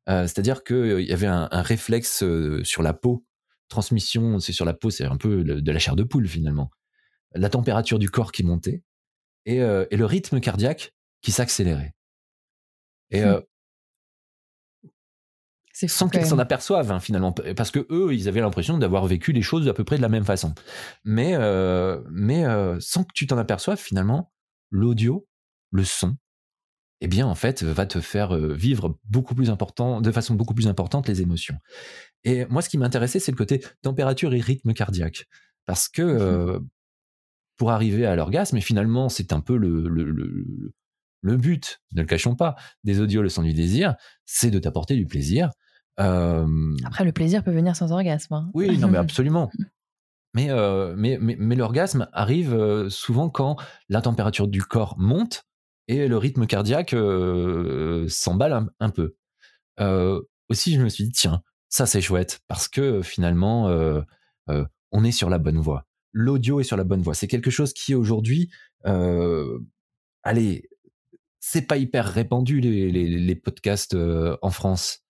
[0.09, 2.25] c'est-à-dire qu'il y avait un, un réflexe
[2.65, 3.25] sur la peau.
[3.69, 6.73] Transmission, c'est sur la peau, c'est un peu de la chair de poule finalement.
[7.35, 8.83] La température du corps qui montait
[9.47, 11.95] et, euh, et le rythme cardiaque qui s'accélérait.
[13.11, 13.43] Et mmh.
[15.87, 19.43] sans qu'ils s'en aperçoivent hein, finalement, parce que eux, ils avaient l'impression d'avoir vécu les
[19.43, 20.55] choses à peu près de la même façon.
[21.05, 24.33] Mais, euh, mais euh, sans que tu t'en aperçoives finalement,
[24.71, 25.27] l'audio,
[25.73, 26.17] le son,
[27.03, 30.69] eh bien en fait va te faire vivre beaucoup plus important, de façon beaucoup plus
[30.69, 31.59] importante les émotions.
[32.25, 35.27] Et moi, ce qui m'intéressait, c'est le côté température et rythme cardiaque,
[35.67, 36.03] parce que
[36.59, 36.67] mmh
[37.57, 40.73] pour arriver à l'orgasme, et finalement c'est un peu le, le, le,
[41.21, 44.97] le, but, ne le cachons pas, des audios le son du désir, c'est de t'apporter
[44.97, 45.51] du plaisir.
[46.01, 46.47] Euh...
[46.85, 48.35] Après, le plaisir peut venir sans orgasme.
[48.35, 48.51] Hein.
[48.55, 49.51] Oui, non mais absolument.
[50.35, 53.57] Mais, euh, mais, mais, mais l'orgasme arrive souvent quand
[53.91, 55.45] la température du corps monte
[55.89, 59.15] et le rythme cardiaque euh, s'emballe un, peu.
[59.81, 64.01] Euh, aussi, je me suis dit, tiens, ça c'est chouette, parce que finalement, euh,
[64.49, 65.87] euh, on est sur la bonne voie.
[66.13, 67.15] L'audio est sur la bonne voie.
[67.15, 68.51] C'est quelque chose qui aujourd'hui,
[68.87, 69.59] euh,
[70.23, 70.69] allez,
[71.41, 75.05] c'est pas hyper répandu les, les, les podcasts en France.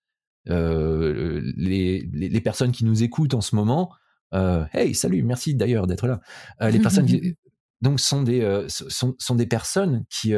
[0.46, 3.92] Les, les, personnes qui nous écoutent en ce moment,
[4.32, 6.20] hey, salut, merci d'ailleurs d'être là.
[6.60, 7.36] les personnes qui,
[7.82, 10.34] Donc, sont des, sont, sont, des personnes qui,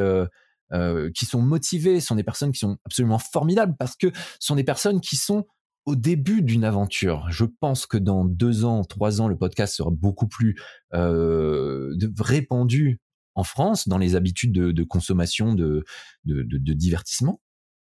[1.13, 4.99] qui sont motivées, sont des personnes qui sont absolument formidables parce que sont des personnes
[4.99, 5.45] qui sont
[5.85, 7.27] au début d'une aventure.
[7.29, 10.59] Je pense que dans deux ans, trois ans, le podcast sera beaucoup plus
[10.93, 12.99] euh, répandu
[13.35, 15.83] en France dans les habitudes de, consommation de,
[16.25, 17.39] divertissement.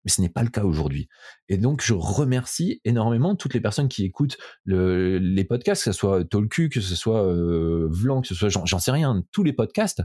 [0.03, 1.07] Mais ce n'est pas le cas aujourd'hui.
[1.49, 6.23] Et donc, je remercie énormément toutes les personnes qui écoutent les podcasts, que ce soit
[6.25, 10.03] Tolku, que ce soit euh, Vlan, que ce soit, j'en sais rien, tous les podcasts,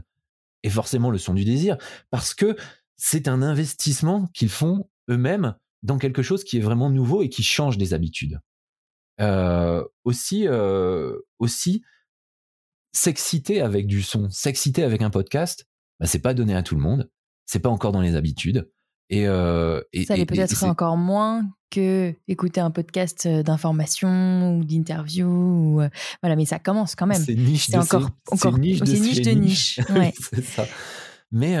[0.63, 1.77] et forcément le son du désir,
[2.09, 2.55] parce que
[2.97, 7.43] c'est un investissement qu'ils font eux-mêmes dans quelque chose qui est vraiment nouveau et qui
[7.43, 8.39] change des habitudes.
[9.19, 11.83] Euh, aussi, euh, aussi,
[12.91, 15.67] s'exciter avec du son, s'exciter avec un podcast,
[15.99, 17.09] bah, c'est pas donné à tout le monde.
[17.45, 18.71] C'est pas encore dans les habitudes.
[19.09, 25.27] Et, euh, et ça l'est peut-être encore moins que écouter un podcast d'information ou d'interview.
[25.27, 25.81] Ou,
[26.21, 27.21] voilà, mais ça commence quand même.
[27.21, 29.21] C'est niche de encore, encore niche de, niche.
[29.21, 29.79] De niche.
[29.89, 30.13] Ouais.
[30.17, 30.65] c'est ça.
[31.31, 31.57] Mais,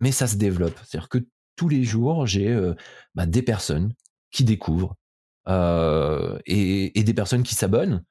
[0.00, 0.78] mais ça se développe.
[0.84, 1.18] C'est-à-dire que
[1.58, 2.74] tous les jours, j'ai euh,
[3.14, 3.92] bah, des personnes
[4.30, 4.96] qui découvrent
[5.48, 8.04] euh, et, des personnes qui s'abonnent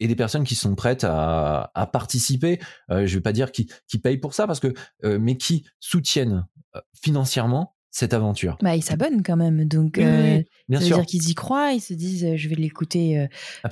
[0.00, 2.60] et des personnes qui sont prêtes à, participer.
[2.90, 5.66] Euh, je ne vais pas dire qui, qui payent pour ça, parce que, mais qui
[5.78, 6.46] soutiennent
[7.02, 8.56] financièrement cette aventure.
[8.62, 11.92] Bah, ils s'abonnent quand même, donc bien ça veut dire qu'ils y croient, ils se
[11.92, 13.26] disent je vais l'écouter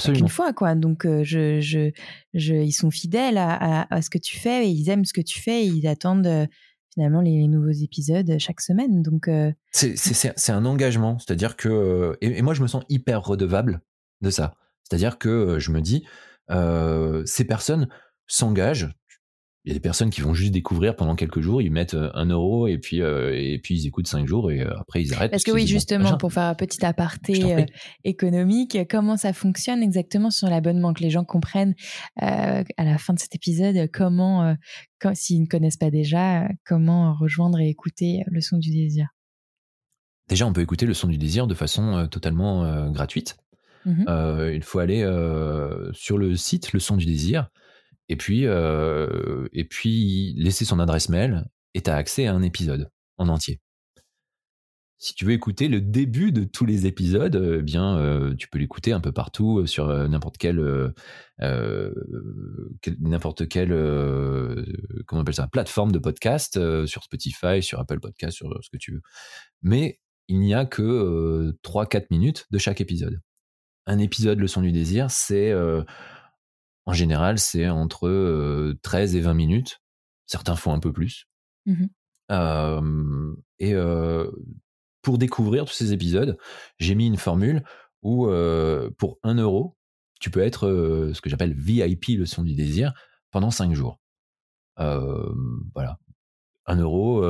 [0.06, 0.74] une fois, quoi.
[0.74, 1.92] Donc je, je,
[2.34, 5.22] je, ils sont fidèles à, à, ce que tu fais, et ils aiment ce que
[5.22, 6.48] tu fais, et ils attendent
[6.98, 9.02] finalement les, nouveaux épisodes chaque semaine.
[9.02, 13.80] Donc euh, c'est un engagement, c'est-à-dire que euh, et, moi je me sens hyper redevable
[14.20, 14.56] de ça.
[14.82, 16.04] C'est-à-dire que euh, je me dis
[17.24, 17.88] ces personnes
[18.26, 18.88] s'engagent
[19.68, 22.10] il y a des personnes qui vont juste découvrir pendant quelques jours, ils mettent euh,
[22.14, 25.12] un euro et puis, euh, et puis ils écoutent cinq jours et euh, après ils
[25.12, 25.30] arrêtent.
[25.30, 27.66] Parce, que oui, justement, pour faire un petit aparté
[28.02, 31.74] économique, comment ça fonctionne exactement sur l'abonnement, que les gens comprennent
[32.16, 34.56] à la fin de cet épisode comment,
[35.12, 39.08] s'ils ne connaissent pas déjà, comment rejoindre et écouter le son du désir?
[40.30, 43.36] Déjà, on peut écouter le son du désir de façon totalement gratuite.
[43.84, 44.04] Mmh
[44.54, 45.02] il faut aller
[45.92, 47.50] sur le site Le Son du Désir
[48.08, 52.42] et puis, euh, et puis laisser son adresse mail et tu as accès à un
[52.42, 53.60] épisode en entier.
[55.00, 58.58] Si tu veux écouter le début de tous les épisodes, eh bien, euh, tu peux
[58.58, 60.92] l'écouter un peu partout sur n'importe quelle,
[62.98, 63.68] n'importe quelle,
[65.06, 68.76] comment on appelle ça, plateforme de podcast, sur Spotify, sur Apple Podcast, sur ce que
[68.76, 69.02] tu veux.
[69.62, 73.20] Mais il n'y a que 3-4 minutes de chaque épisode.
[73.86, 75.54] Un épisode, le son du désir, c'est
[76.88, 79.82] en général, c'est entre 13 et 20 minutes.
[80.24, 81.28] Certains font un peu plus.
[81.66, 81.86] Mmh
[83.58, 83.74] et
[85.02, 86.38] pour découvrir tous ces épisodes,
[86.78, 87.62] j'ai mis une formule
[88.02, 88.26] où
[88.96, 89.76] pour 1 euro,
[90.18, 90.68] tu peux être
[91.14, 92.94] ce que j'appelle VIP, le son du désir,
[93.30, 94.00] pendant 5 jours.
[94.76, 95.98] voilà.
[96.66, 97.22] 1 euro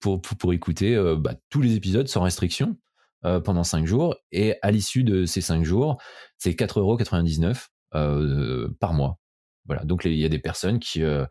[0.00, 2.76] pour, pour, écouter bah, tous les épisodes sans restriction
[3.22, 4.16] pendant 5 jours.
[4.32, 5.96] Et à l'issue de ces 5 jours,
[6.36, 6.98] c'est 4,99 euros
[7.94, 9.18] euh, par mois.
[9.66, 9.84] Voilà.
[9.84, 11.26] Donc il y a des personnes qui euh,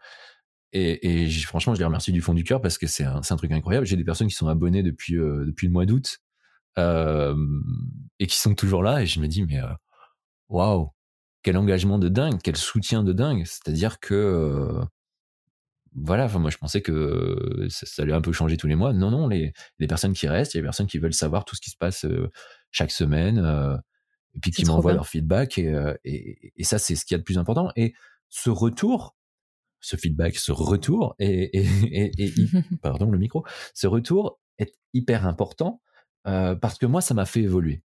[0.75, 3.85] et, franchement, je les remercie du fond du cœur parce que c'est un, truc incroyable.
[3.85, 6.19] J'ai des personnes qui sont abonnées depuis euh, depuis le mois d'août
[6.77, 9.59] et qui sont toujours là et je me dis mais
[10.49, 10.89] waouh
[11.43, 13.43] quel engagement de dingue, quel soutien de dingue.
[13.45, 14.81] C'est-à-dire que
[15.93, 18.93] voilà, moi je pensais que ça, allait un peu changer tous les mois.
[18.93, 21.45] Non, non, les, les personnes qui restent, il y a des personnes qui veulent savoir
[21.45, 22.07] tout ce qui se passe
[22.71, 23.81] chaque semaine
[24.35, 25.57] et puis qui m'envoient leur feedback.
[25.59, 27.69] Euh, et, et, ça, c'est ce qu'il y a de plus important.
[27.75, 27.93] Et
[28.29, 29.15] ce retour,
[29.79, 32.33] ce feedback, ce retour, et, et
[32.81, 35.81] pardon le micro, ce retour est hyper important
[36.27, 37.83] euh, parce que moi, ça m'a fait évoluer.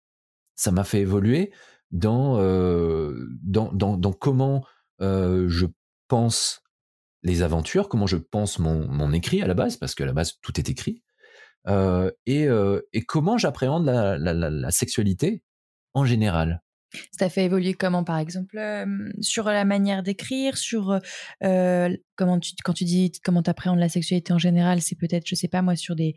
[0.55, 1.51] Ça m'a fait évoluer
[1.91, 4.65] dans, euh, dans, dans, dans, comment
[5.01, 5.65] euh, je
[6.08, 6.62] pense
[7.23, 10.34] les aventures, comment je pense mon, mon écrit à la base, parce qu'à la base,
[10.41, 11.01] tout est écrit.
[11.67, 15.41] Euh, et, euh, et, comment j'appréhende la, la, la, la, sexualité
[15.95, 16.62] en général.
[17.12, 18.58] Ça fait évoluer comment, par exemple,
[19.19, 20.97] sur la manière d'écrire, sur
[21.41, 25.36] comment tu, quand tu dis comment tu appréhendes la sexualité en général, c'est peut-être, je
[25.36, 26.15] sais pas moi, sur des,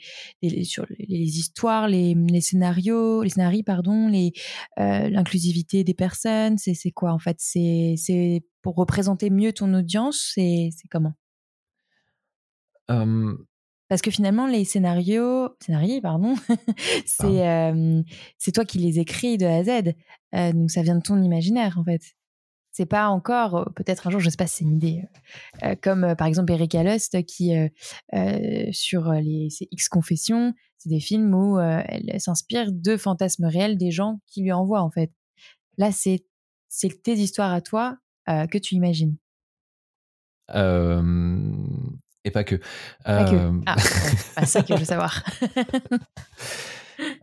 [0.62, 4.32] sur les, histoires, les, les, scénarios, les scénarios, pardon, les
[4.76, 7.38] l'inclusivité des personnes, c'est c'est quoi en fait?
[7.40, 11.14] C'est c'est pour représenter mieux ton audience, c'est c'est comment?
[13.88, 16.34] Parce que finalement, les scénarios, scénarios, pardon,
[17.06, 17.72] c'est
[18.38, 19.94] c'est toi qui les écris de A à Z.
[20.54, 22.02] donc ça vient de ton imaginaire en fait.
[22.70, 25.02] C'est pas encore, peut-être un jour, je sais pas si c'est une idée,
[25.82, 27.52] comme par exemple Erika Lust qui
[28.72, 34.20] sur les X Confessions, c'est des films où elle s'inspire de fantasmes réels des gens
[34.26, 35.10] qui lui envoient en fait.
[35.76, 36.24] Là, c'est
[36.68, 37.96] c'est tes histoires à toi
[38.26, 39.16] que tu imagines.
[42.28, 42.56] Et pas que.
[43.04, 43.60] Pas que.
[43.66, 45.24] Ah, c'est ça que je veux savoir.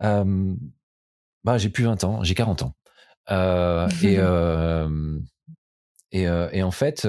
[1.44, 2.76] bah, j'ai plus 20 ans, j'ai 40 ans.
[4.02, 4.18] et,
[6.12, 7.08] et, et, en fait,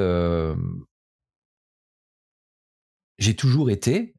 [3.18, 4.16] j'ai toujours été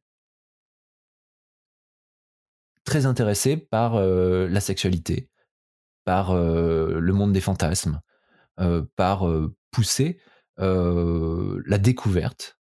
[2.83, 5.29] très intéressé par la sexualité,
[6.05, 8.01] par le monde des fantasmes,
[8.95, 9.25] par
[9.71, 10.19] pousser
[10.57, 12.58] la découverte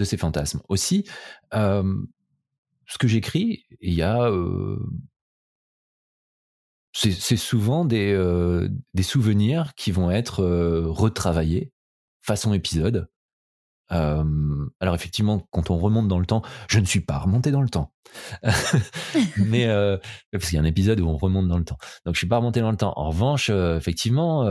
[0.00, 0.60] de ces fantasmes.
[0.68, 1.04] Aussi,
[1.52, 4.28] ce que j'écris, il y a
[6.92, 8.16] c'est souvent des,
[8.94, 11.72] des souvenirs qui vont être retravaillés
[12.22, 13.08] façon épisode
[13.92, 17.68] alors effectivement, quand on remonte dans le temps, je ne suis pas remonté dans le
[17.68, 17.92] temps,
[19.36, 19.66] mais
[20.30, 21.78] parce qu'il y a un épisode où on remonte dans le temps.
[22.06, 22.92] Donc je suis pas remonté dans le temps.
[22.94, 24.48] En revanche, effectivement,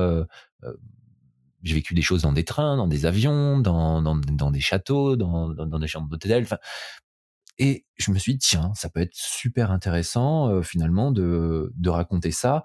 [1.64, 5.16] j'ai vécu des choses dans des trains, dans des avions, dans, dans, dans des châteaux,
[5.16, 6.48] dans, dans, des chambres d'hôtel.
[7.58, 12.32] Et je me suis dit, tiens, ça peut être super intéressant finalement de, de raconter
[12.32, 12.64] ça,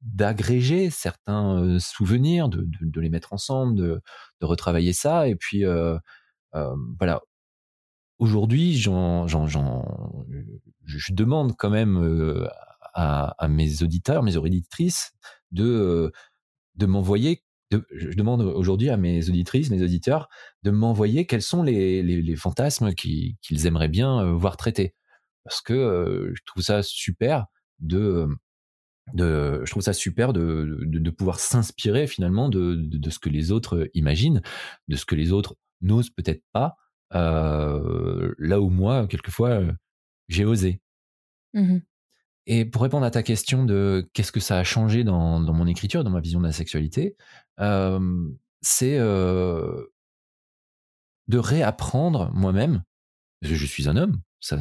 [0.00, 4.00] d'agréger certains souvenirs, de, de, les mettre ensemble, de,
[4.40, 5.28] de retravailler ça.
[5.28, 5.98] Et puis, euh,
[6.98, 7.20] voilà.
[8.18, 8.90] Aujourd'hui, je
[11.12, 12.48] demande quand même
[12.94, 15.12] à, à, mes auditeurs, mes auditrices,
[15.52, 16.10] de,
[16.76, 17.42] de m'envoyer.
[17.70, 20.28] Je demande aujourd'hui à mes auditrices, mes auditeurs,
[20.62, 24.94] de m'envoyer quels sont les, fantasmes qu'ils aimeraient bien voir traités.
[25.44, 27.46] Parce que je trouve ça super
[27.80, 28.28] de
[29.14, 34.42] je trouve ça super de, pouvoir s'inspirer finalement de, ce que les autres imaginent,
[34.88, 36.76] de ce que les autres n'osent peut-être pas,
[37.14, 39.62] euh, là où moi, quelquefois,
[40.28, 40.80] j'ai osé.
[41.54, 41.78] Mmh
[42.46, 46.04] Et pour répondre à ta question de qu'est-ce que ça a changé dans, mon écriture,
[46.04, 47.16] dans ma vision de la sexualité,
[47.58, 48.28] euh,
[48.60, 49.86] c'est euh,
[51.26, 52.84] de réapprendre moi-même.
[53.42, 54.58] Je suis un homme, ça,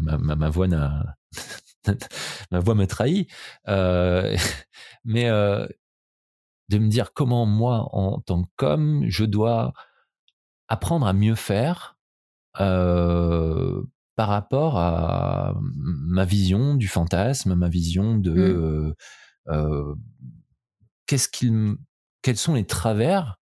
[0.00, 1.16] ma, voix n'a
[2.50, 3.30] ma voix me trahit.
[3.68, 4.36] Euh,
[5.04, 9.72] mais de me dire comment moi, en tant qu'homme, je dois
[10.66, 11.96] apprendre à mieux faire
[14.22, 18.94] par rapport à ma vision du fantasme, ma vision de
[19.48, 19.94] mmh.
[21.08, 21.74] qu'est-ce qu'il,
[22.22, 23.40] quels sont les travers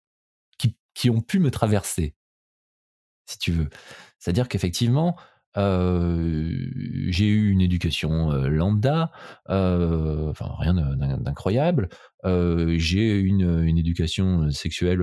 [0.59, 2.15] qui, qui ont pu me traverser,
[3.25, 3.69] si tu veux.
[4.19, 5.17] C'est-à-dire qu'effectivement,
[5.57, 6.47] euh,
[7.07, 9.11] j'ai eu une éducation euh, lambda,
[9.49, 11.89] euh, enfin rien d'incroyable.
[12.23, 15.01] j'ai une, une éducation sexuelle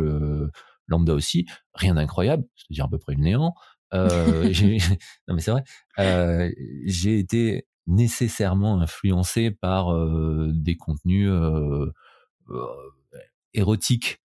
[0.87, 3.55] lambda aussi, rien d'incroyable, c'est-à-dire à peu près le néant.
[3.93, 5.65] non mais c'est vrai.
[6.87, 9.95] j'ai été nécessairement influencé par
[10.53, 11.31] des contenus
[13.55, 14.21] érotiques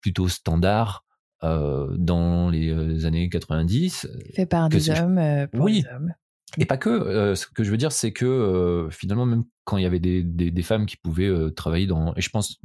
[0.00, 1.04] plutôt standards
[1.44, 4.08] euh, dans les euh, années 90.
[4.34, 5.82] Fait par des hommes, euh, pour oui.
[5.82, 6.12] des hommes.
[6.56, 7.36] Et pas que.
[7.36, 10.50] ce que je veux dire, c'est que finalement, même quand il y avait des, des,
[10.50, 12.58] des femmes qui pouvaient travailler dans, et je pense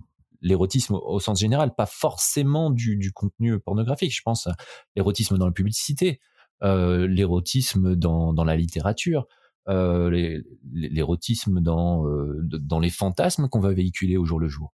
[0.43, 4.15] l'érotisme au, sens général, pas forcément du, contenu pornographique.
[4.15, 4.47] Je pense
[4.95, 6.19] l'érotisme dans la publicité,
[6.61, 9.25] l'érotisme dans, dans la littérature,
[9.67, 12.05] l'érotisme dans,
[12.43, 14.73] dans les fantasmes qu'on va véhiculer au jour le jour.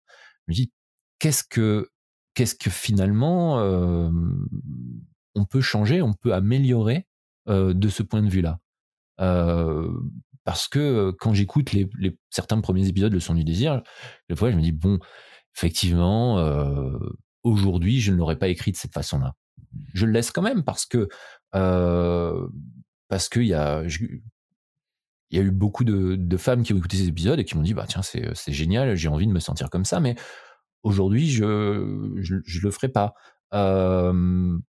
[0.48, 0.72] Je me dis,
[1.20, 1.90] qu'est-ce que
[2.38, 4.12] qu'est-ce que finalement euh,
[5.34, 7.08] on peut changer, on peut améliorer
[7.50, 8.60] euh, de ce point de vue-là?
[9.20, 9.92] Euh,
[10.44, 11.90] parce que quand j'écoute les,
[12.30, 13.82] certains premiers épisodes de Son du désir,
[14.30, 15.00] des fois je me dis bon,
[15.58, 16.38] effectivement,
[17.44, 19.36] aujourd'hui je ne l'aurais pas écrit de cette façon-là.
[19.94, 21.10] Je le laisse quand même parce que
[21.52, 23.84] parce qu'il y a
[25.30, 27.58] il y a eu beaucoup de, de, femmes qui ont écouté ces épisodes et qui
[27.58, 30.16] m'ont dit bah tiens c'est génial, j'ai envie de me sentir comme ça, mais
[30.84, 33.14] Aujourd'hui, je, je, le ferai pas.
[33.52, 34.62] on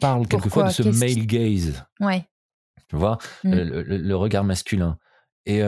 [0.00, 1.84] parle quelquefois de ce male gaze.
[2.00, 2.28] Ouais.
[2.88, 3.52] Tu vois, mmh.
[3.52, 4.98] le, regard masculin.
[5.44, 5.62] Et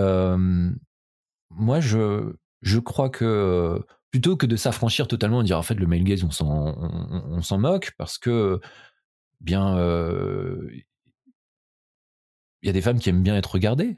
[1.50, 5.86] moi, je, je crois que plutôt que de s'affranchir totalement et dire en fait le
[5.86, 8.60] male gaze, on s'en, on, s'en moque parce que
[9.40, 9.76] bien,
[12.62, 13.96] il y a des femmes qui aiment bien être regardées.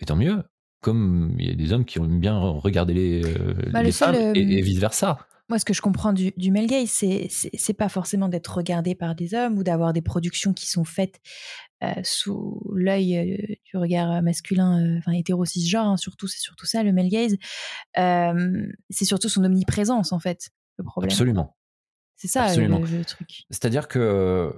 [0.00, 0.42] Et tant mieux
[0.80, 4.62] comme il y a des hommes qui aiment bien regarder les, euh, bah, femmes et,
[4.62, 5.18] vice versa.
[5.48, 8.94] Moi, ce que je comprends du, du male gaze, c'est c'est pas forcément d'être regardé
[8.94, 11.67] par des hommes ou d'avoir des productions qui sont faites euh,
[12.02, 15.86] sous l'œil euh, du regard masculin, enfin hétéro cisgenre.
[15.86, 17.36] Hein, surtout, c'est surtout ça le male gaze.
[17.94, 21.10] c'est surtout son omniprésence en fait le problème.
[21.10, 21.56] Absolument.
[22.16, 23.44] C'est ça Le, truc.
[23.50, 24.52] C'est-à-dire que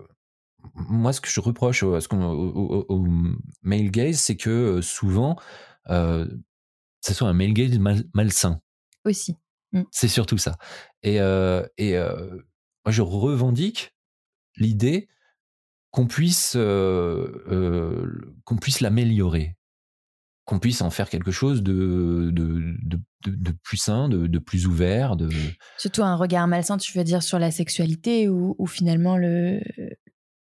[0.74, 3.06] moi, ce que je reproche au, au, au
[3.62, 5.36] male gaze, c'est que souvent
[5.88, 6.26] euh,
[7.00, 7.78] ce soit un male gaze
[8.14, 8.60] malsain.
[9.04, 9.36] Aussi.
[9.72, 9.82] Mmh.
[9.90, 10.58] C'est surtout ça.
[11.02, 12.36] Et, euh, et euh,
[12.84, 13.94] moi, je revendique
[14.56, 15.08] l'idée
[15.90, 19.56] qu'on puisse, qu'on puisse l'améliorer,
[20.44, 22.76] qu'on puisse en faire quelque chose de, de,
[23.26, 25.16] de, plus sain, de, plus ouvert.
[25.16, 25.28] De...
[25.78, 29.60] Surtout un regard malsain, tu veux dire, sur la sexualité, ou, finalement, le,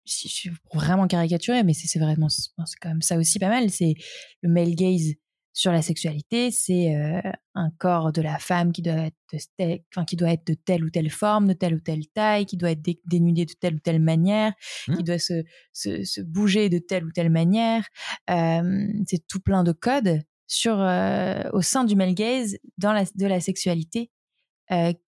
[0.04, 3.70] si je suis vraiment caricaturé, mais c'est vraiment, c'est quand même ça aussi pas mal,
[3.70, 3.94] c'est
[4.42, 5.14] le male gaze
[5.52, 7.20] sur la sexualité, c'est euh,
[7.54, 10.84] un corps de la femme qui doit, être de, enfin, qui doit être de telle
[10.84, 13.78] ou telle forme, de telle ou telle taille, qui doit être dénudé de telle ou
[13.78, 14.54] telle manière,
[14.86, 15.02] qui mmh.
[15.02, 17.86] doit se, se, se, bouger de telle ou telle manière.
[18.30, 23.04] Euh, c'est tout plein de codes sur, euh, au sein du male gaze dans la,
[23.04, 24.10] de la sexualité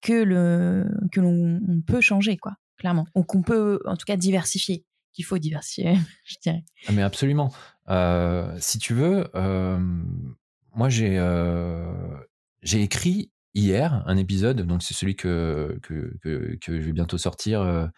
[0.03, 4.85] que le que l'on peut changer quoi clairement ou qu'on peut en tout cas diversifier
[5.15, 7.53] qu'il faut diversifier je dirais ah, mais absolument
[7.89, 9.79] euh, si tu veux, euh,
[10.75, 12.17] moi j'ai euh,
[12.62, 17.19] j'ai écrit hier un épisode, donc c'est celui que, que, que, que, je vais bientôt
[17.19, 17.91] sortir.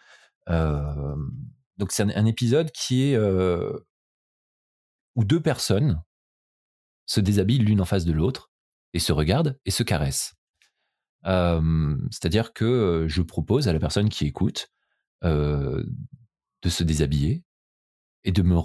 [0.47, 3.17] donc c'est un, épisode qui est
[5.15, 6.01] où deux personnes
[7.05, 8.51] se déshabillent l'une en face de l'autre
[8.93, 10.35] et se regardent et se caressent.
[11.23, 14.69] C'est-à-dire que je propose à la personne qui écoute
[16.61, 17.43] de se déshabiller
[18.23, 18.57] et de me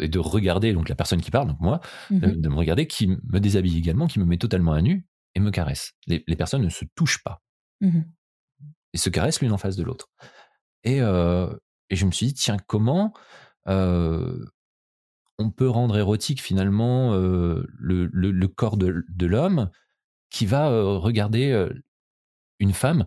[0.00, 1.80] et de regarder donc la personne qui parle donc moi
[2.10, 5.40] mmh de, me regarder qui me déshabille également qui me met totalement à nu et
[5.40, 5.92] me caresse.
[6.06, 7.42] Les, les personnes ne se touchent pas.
[7.80, 8.00] Mmh
[8.92, 10.08] et se caressent l'une en face de l'autre.
[10.84, 11.52] Et, euh,
[11.90, 13.12] et je me suis dit tiens comment
[13.68, 14.46] euh,
[15.38, 19.70] on peut rendre érotique finalement euh, le, le, le, corps de, de l'homme
[20.30, 20.68] qui va
[20.98, 21.68] regarder
[22.58, 23.06] une femme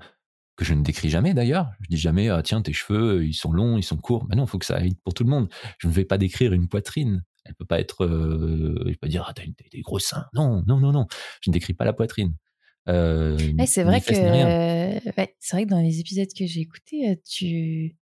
[0.56, 1.72] que je ne décris jamais d'ailleurs.
[1.82, 4.26] Je dis jamais, ah, tiens, tes cheveux, ils sont longs, ils sont courts.
[4.30, 5.50] Mais non, il faut que ça aille pour tout le monde.
[5.80, 7.24] Je ne vais pas décrire une poitrine.
[7.46, 10.28] Elle peut pas être, euh, je peux pas dire, ah, t'as des gros seins.
[10.34, 11.08] Non, non, non, non.
[11.42, 12.36] Je ne décris pas la poitrine.
[12.90, 17.96] Euh, c'est vrai que, c'est vrai que dans les épisodes que j'ai écoutés, euh, tu,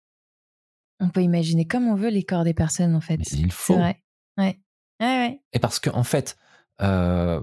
[1.01, 3.17] on peut imaginer comme on veut les corps des personnes en fait.
[3.19, 3.77] Mais il faut.
[3.77, 4.03] Vrai.
[4.37, 4.59] Ouais.
[5.01, 5.41] ouais.
[5.53, 6.37] Et parce qu'en en fait,
[6.83, 7.41] euh,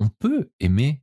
[0.00, 1.02] on peut aimer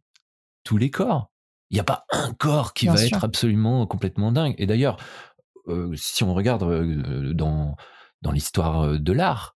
[0.63, 1.31] tous les corps
[1.73, 4.53] il n'y a pas un corps qui va être absolument complètement dingue.
[4.59, 4.97] Et d'ailleurs,
[5.67, 7.75] euh, si on regarde euh, dans,
[8.21, 9.57] dans l'histoire de l'art,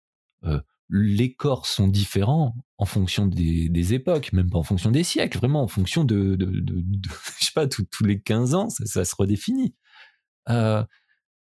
[0.89, 5.61] les corps sont différents en fonction des, époques, même pas en fonction des siècles, vraiment
[5.61, 6.63] en fonction de, de,
[7.39, 9.75] je sais pas, tous les 15 ans, ça, se redéfinit.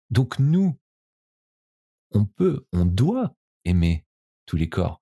[0.10, 0.78] donc nous,
[2.12, 3.34] on peut, on doit
[3.64, 4.06] aimer
[4.46, 5.02] tous les corps.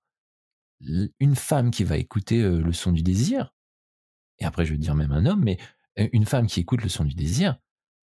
[1.18, 3.52] Une femme qui va écouter le son du désir,
[4.38, 5.58] et après je veux dire même un homme, mais
[5.96, 7.58] une femme qui écoute le son du désir,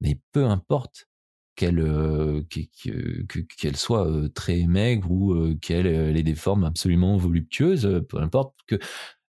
[0.02, 1.08] mais peu importe
[1.56, 2.46] qu'elle
[3.58, 8.78] qu'elle soit très maigre ou qu'elle ait des formes absolument voluptueuses, peu importe que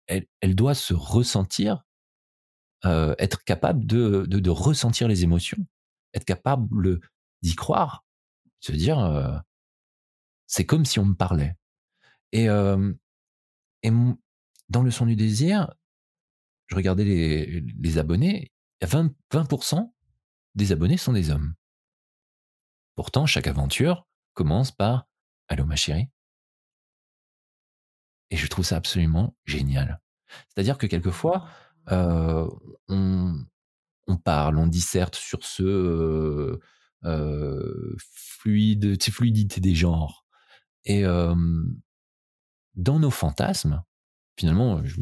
[0.06, 1.84] elle, elle doit se ressentir,
[2.84, 5.64] être capable de, de, de, ressentir les émotions,
[6.14, 7.00] être capable
[7.42, 8.04] d'y croire,
[8.60, 9.42] se dire
[10.46, 11.54] c'est comme si on me parlait.
[12.32, 13.90] Et, et
[14.70, 15.72] dans le son du désir,
[16.68, 18.52] je regardais les, les abonnés,
[18.82, 19.90] 20%, 20
[20.54, 21.54] des abonnés sont des hommes.
[22.94, 25.06] Pourtant, chaque aventure commence par
[25.48, 26.08] Allô ma chérie.
[28.30, 30.00] Et je trouve ça absolument génial.
[30.48, 31.48] C'est-à-dire que quelquefois,
[31.90, 32.48] euh,
[32.88, 33.44] on,
[34.06, 36.60] on, parle, on disserte sur ce euh,
[37.04, 40.26] euh, fluide, fluidité des genres.
[40.84, 41.34] Et euh,
[42.74, 43.82] dans nos fantasmes,
[44.38, 45.00] finalement, je,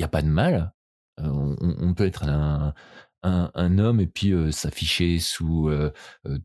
[0.00, 0.72] n'y a pas de mal.
[1.18, 2.74] Euh, on, peut être un,
[3.22, 5.92] un, homme et puis euh, s'afficher sous euh,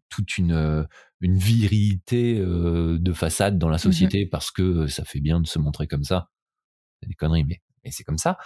[0.09, 0.87] toute une,
[1.21, 5.59] une virilité de façade dans la mmh société parce que ça fait bien de se
[5.59, 6.29] montrer comme ça.
[7.01, 8.37] C'est des conneries, mais, mais c'est comme ça.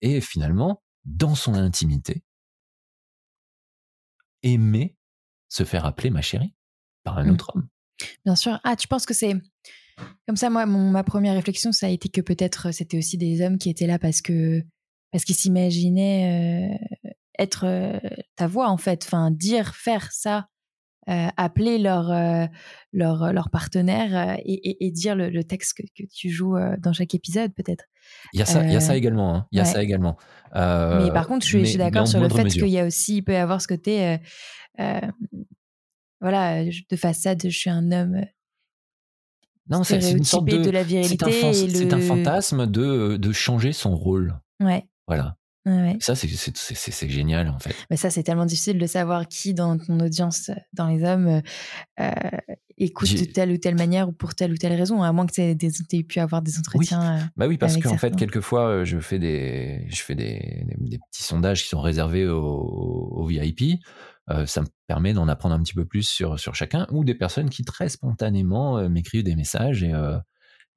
[0.00, 2.24] et finalement, dans son intimité,
[4.42, 4.96] aimer
[5.48, 6.54] se faire appeler ma chérie
[7.02, 7.30] par un mmh.
[7.30, 7.68] autre homme.
[8.24, 8.60] Bien sûr.
[8.64, 9.34] Ah, tu penses que c'est
[10.26, 13.44] comme ça, moi, ma première réflexion, ça a été que peut-être euh, c'était aussi des
[13.44, 14.62] hommes qui étaient là parce que
[15.12, 17.98] parce qu'ils s'imaginaient euh, être euh,
[18.36, 20.48] ta voix en fait, enfin dire, faire ça,
[21.06, 22.08] appeler leur
[22.94, 27.52] leur leur partenaire et, et, dire le, texte que, que, tu joues dans chaque épisode
[27.52, 27.84] peut-être.
[28.32, 29.34] Il y a ça, il y a ça également.
[29.34, 29.46] Hein.
[29.52, 30.16] Il y a ça également.
[30.54, 33.34] mais par contre, je suis, d'accord sur le fait qu'il y a aussi, il peut
[33.34, 34.18] y avoir ce côté,
[36.22, 38.24] voilà, de façade, je suis un homme
[39.70, 41.54] non, c'est une sorte de, la virilité.
[41.54, 44.38] C'est un, fantasme de, de changer son rôle.
[44.60, 44.86] Ouais.
[45.06, 45.36] Voilà.
[46.00, 47.74] Ça, c'est génial, en fait.
[47.90, 51.40] Mais ça, c'est tellement difficile de savoir qui dans ton audience, dans les hommes,
[52.00, 52.10] euh,
[52.76, 55.32] écoute de telle ou telle manière ou pour telle ou telle raison, à moins que
[55.32, 57.00] tu aies, pu avoir des entretiens.
[57.00, 57.22] Oui.
[57.22, 60.98] Euh, bah oui, parce qu'en fait, quelquefois, euh, je fais, des, je fais des, des,
[60.98, 63.80] petits sondages qui sont réservés aux, VIP.
[64.46, 67.50] Ça me permet d'en apprendre un petit peu plus sur, sur chacun, ou des personnes
[67.50, 69.92] qui très spontanément m'écrivent des messages et,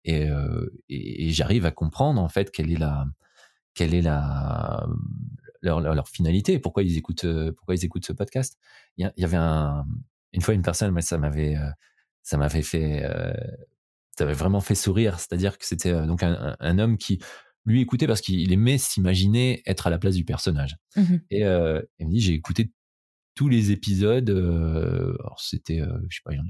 [0.03, 0.29] et,
[0.89, 3.05] et, j'arrive à comprendre en fait quelle est la,
[3.73, 4.85] quelle est la,
[5.61, 7.25] leur, leur, finalité, pourquoi ils écoutent,
[7.55, 8.57] pourquoi ils écoutent ce podcast.
[8.97, 9.85] Il y, avait un,
[10.33, 11.55] une fois une personne, ça m'avait,
[12.23, 13.03] ça m'avait fait,
[14.17, 15.19] ça m'avait vraiment fait sourire.
[15.19, 17.19] C'est-à-dire que c'était donc un, un, homme qui
[17.65, 20.77] lui écoutait parce qu'il aimait s'imaginer être à la place du personnage.
[20.95, 22.71] Mmh et il me dit j'ai écouté
[23.37, 24.29] tous les épisodes.
[24.29, 26.41] alors c'était, je sais pas, il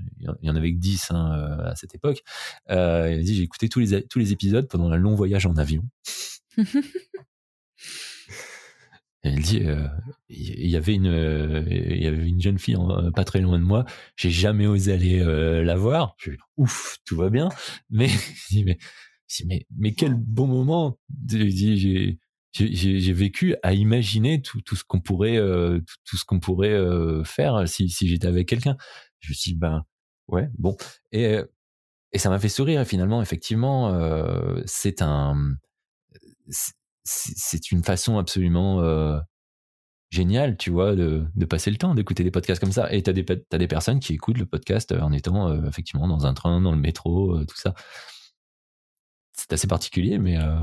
[0.41, 2.23] y en, avait que 10 hein, à cette époque.
[2.69, 5.55] il me dit j'ai écouté tous les tous les épisodes pendant un long voyage en
[5.57, 5.83] avion.
[9.23, 9.61] Et il dit,
[10.29, 12.77] il y avait une, il y avait une jeune fille
[13.15, 13.83] pas très loin de moi.
[14.15, 15.19] J'ai jamais osé aller
[15.63, 16.15] la voir.
[16.17, 17.49] Je ouf, tout va bien.
[17.89, 18.09] Mais,
[18.53, 18.77] mais
[19.45, 22.19] mais, mais quel bon moment j'ai
[22.53, 27.23] j'ai vécu à imaginer tout, tout ce qu'on pourrait euh, tout, ce qu'on pourrait euh,
[27.23, 28.77] faire si, si j'étais avec quelqu'un.
[29.19, 29.85] Je me suis dit ben
[30.27, 30.75] ouais bon.
[31.11, 31.37] Et
[32.13, 35.55] et ça m'a fait sourire et finalement effectivement euh, c'est un
[37.03, 38.81] c'est une façon absolument
[40.09, 42.91] géniale tu vois de, de passer le temps d'écouter des podcasts comme ça.
[42.93, 46.33] Et t'as des as des personnes qui écoutent le podcast en étant effectivement dans un
[46.33, 47.75] train dans le métro tout ça
[49.37, 50.37] c'est assez particulier, mais.
[50.37, 50.57] Euh,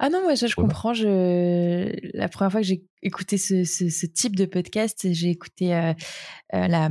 [0.00, 0.92] ah non, moi, ça, je comprends.
[0.92, 1.94] Je...
[2.16, 5.92] La première fois que j'ai écouté ce, ce, type de podcast, j'ai écouté euh,
[6.54, 6.90] euh, la,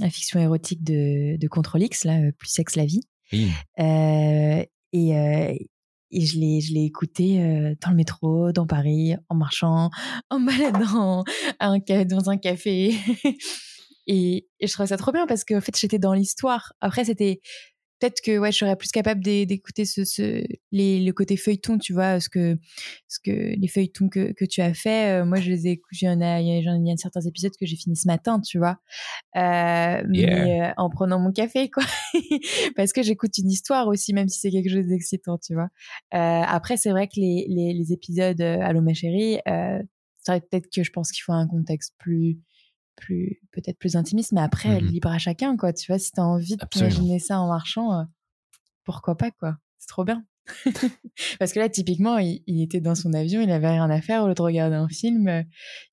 [0.00, 3.00] la, fiction érotique de, de Control X, là, Plus sexe la vie.
[3.32, 3.50] Oui.
[3.78, 7.38] et, et je l'ai, je l'ai écouté
[7.80, 9.88] dans le métro, dans Paris, en marchant,
[10.28, 11.24] en baladant
[11.60, 12.94] un, dans un café.
[14.06, 16.74] et, et je trouvais ça trop bien parce qu'en fait, j'étais dans l'histoire.
[16.82, 17.40] Après, c'était
[18.04, 21.94] peut-être que ouais, je serais plus capable d'écouter ce, ce les, le côté feuilleton, tu
[21.94, 22.58] vois, ce que,
[23.08, 25.20] ce que les feuilletons que, que tu as fait.
[25.20, 27.64] Euh, moi, je les ai, il y en a, il y a certains épisodes que
[27.64, 28.78] j'ai fini ce matin, tu vois,
[29.36, 31.84] euh, mais euh, en prenant mon café, quoi,
[32.76, 35.68] parce que j'écoute une histoire aussi, même si c'est quelque chose d'excitant, tu vois.
[36.10, 40.82] Après, c'est vrai que les, les, les épisodes Allô ma chérie, c'est vrai peut-être que
[40.82, 42.38] je pense qu'il faut un contexte plus
[42.94, 45.72] plus peut-être plus intimiste, mais après, mmh libre à chacun, quoi.
[45.72, 48.04] Tu vois, si tu as envie de t'imaginer ça en marchant, euh,
[48.84, 49.56] pourquoi pas, quoi.
[49.78, 50.24] C'est trop bien.
[51.38, 54.28] Parce que là, typiquement, il, était dans son avion, il avait rien à faire au
[54.28, 55.28] lieu de regarder un film.
[55.28, 55.42] Euh,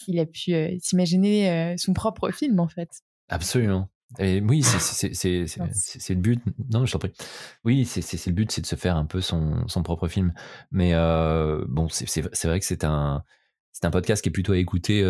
[0.08, 2.89] il a pu euh, s'imaginer son propre film, en fait.
[3.30, 3.89] Absolument.
[4.20, 6.41] Et oui, c'est le but.
[6.70, 7.14] Non, je t'en prie.
[7.64, 10.34] Oui, c'est le but, c'est de se faire un peu son, son propre film.
[10.72, 10.91] Mais
[11.70, 13.24] bon, c'est vrai que c'est un,
[13.72, 15.02] c'est un podcast qui est plutôt à écouter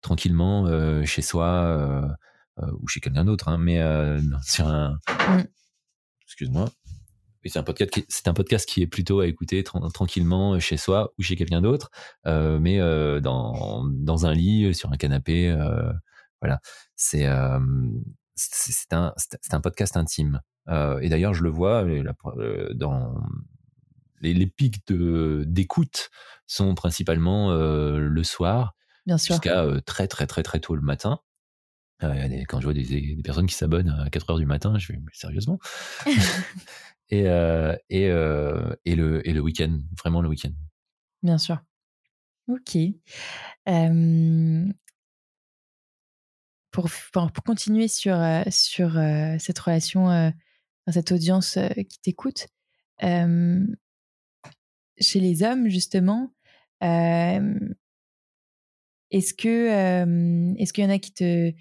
[0.00, 2.08] tranquillement euh, chez soi euh,
[2.60, 3.80] euh, ou chez quelqu'un d'autre, hein, mais
[4.42, 4.98] sur un.
[5.28, 5.44] Mm.
[6.24, 6.68] Excuse-moi.
[7.44, 11.14] C'est un podcast qui c'est un podcast qui est plutôt à écouter tranquillement chez soi
[11.18, 11.90] ou chez quelqu'un d'autre,
[12.26, 12.78] mais
[13.20, 15.56] dans dans un lit sur un canapé.
[16.42, 16.60] voilà,
[16.94, 17.26] c'est
[18.34, 20.42] c'est un c'est un podcast intime.
[20.68, 21.86] et d'ailleurs, je le vois
[22.74, 23.14] dans
[24.20, 26.10] les, les pics de d'écoute
[26.46, 28.74] sont principalement le soir
[29.16, 31.20] Jusqu'à très, très, très, très tôt le matin.
[32.00, 35.58] quand je vois des, personnes qui s'abonnent à 4 heures du matin, je vais, sérieusement?
[37.10, 37.24] et,
[37.90, 40.52] et, et, le, et le week-end, vraiment le week-end.
[41.22, 41.58] Bien sûr.
[42.48, 42.76] Ok.
[46.70, 48.16] Pour, pour, continuer sur,
[48.50, 48.92] sur
[49.38, 50.32] cette relation,
[50.90, 52.48] cette audience qui t'écoute,
[53.00, 53.66] chez
[55.20, 56.32] les hommes, justement,
[59.10, 61.52] est-ce que est-ce qu'il y en a qui te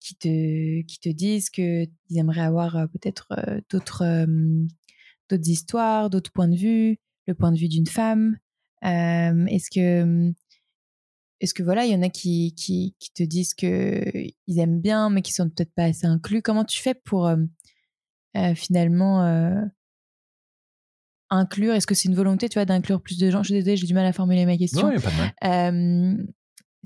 [0.00, 3.28] qui te qui te disent que ils aimeraient avoir peut-être
[3.70, 4.26] d'autres
[5.28, 8.38] d'autres histoires, d'autres points de vue, le point de vue d'une femme?
[8.82, 10.32] Est-ce que
[11.40, 14.02] est-ce que voilà, il y en a qui, qui, qui te disent que
[14.46, 16.40] ils aiment bien, mais qui sont peut-être pas assez inclus?
[16.40, 17.30] Comment tu fais pour
[18.54, 19.20] finalement
[21.28, 21.74] inclure?
[21.74, 23.42] Est-ce que c'est une volonté, tu vois, d'inclure plus de gens?
[23.42, 24.86] Je suis désolée, j'ai du mal à formuler ma question.
[24.86, 26.26] Non, il a pas de mal.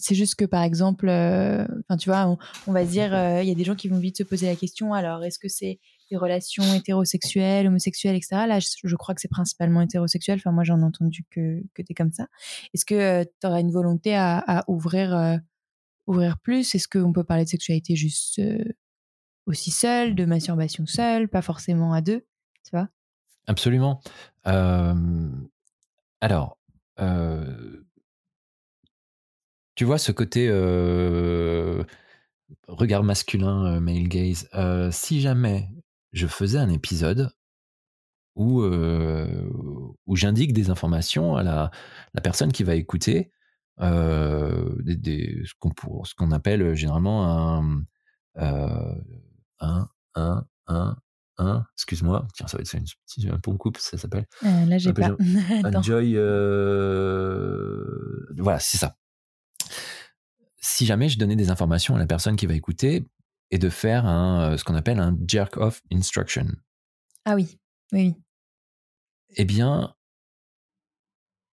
[0.00, 2.36] C'est juste que par exemple, euh, enfin tu vois,
[2.66, 4.56] on, va dire, euh, il y a des gens qui vont vite se poser la
[4.56, 4.94] question.
[4.94, 5.78] Alors, est-ce que c'est
[6.10, 8.46] des relations hétérosexuelles, homosexuelles, etc.
[8.48, 10.38] Là, je, crois que c'est principalement hétérosexuel.
[10.38, 12.26] Enfin, moi, j'en ai entendu que que t'es comme ça.
[12.74, 15.38] Est-ce que euh, tu auras une volonté à, ouvrir
[16.06, 16.74] ouvrir plus?
[16.74, 18.40] Est-ce qu'on peut parler de sexualité juste
[19.46, 22.26] aussi seule, de masturbation seule, pas forcément à deux,
[22.64, 22.88] tu vois?
[23.46, 24.00] Absolument.
[26.20, 26.58] alors.
[29.80, 31.82] Tu vois ce côté euh,
[32.68, 34.46] regard masculin, euh, male gaze.
[34.52, 35.70] Euh, si jamais
[36.12, 37.30] je faisais un épisode
[38.36, 41.70] où, où j'indique des informations à la,
[42.12, 43.32] la, personne qui va écouter
[43.80, 47.82] des, ce qu'on appelle généralement un,
[48.36, 50.96] un, un, un,
[51.38, 54.26] un, excuse-moi, tiens, ça va être une petite un pont coupe, ça s'appelle.
[54.42, 55.16] là, j'ai pas.
[55.64, 56.16] Un joy,
[58.36, 58.98] voilà, c'est ça.
[60.60, 63.04] Si jamais je donnais des informations à la personne qui va écouter,
[63.50, 66.46] et de faire un, ce qu'on appelle un jerk-off instruction.
[67.24, 67.58] Ah oui,
[67.92, 68.14] oui.
[69.36, 69.94] Eh bien,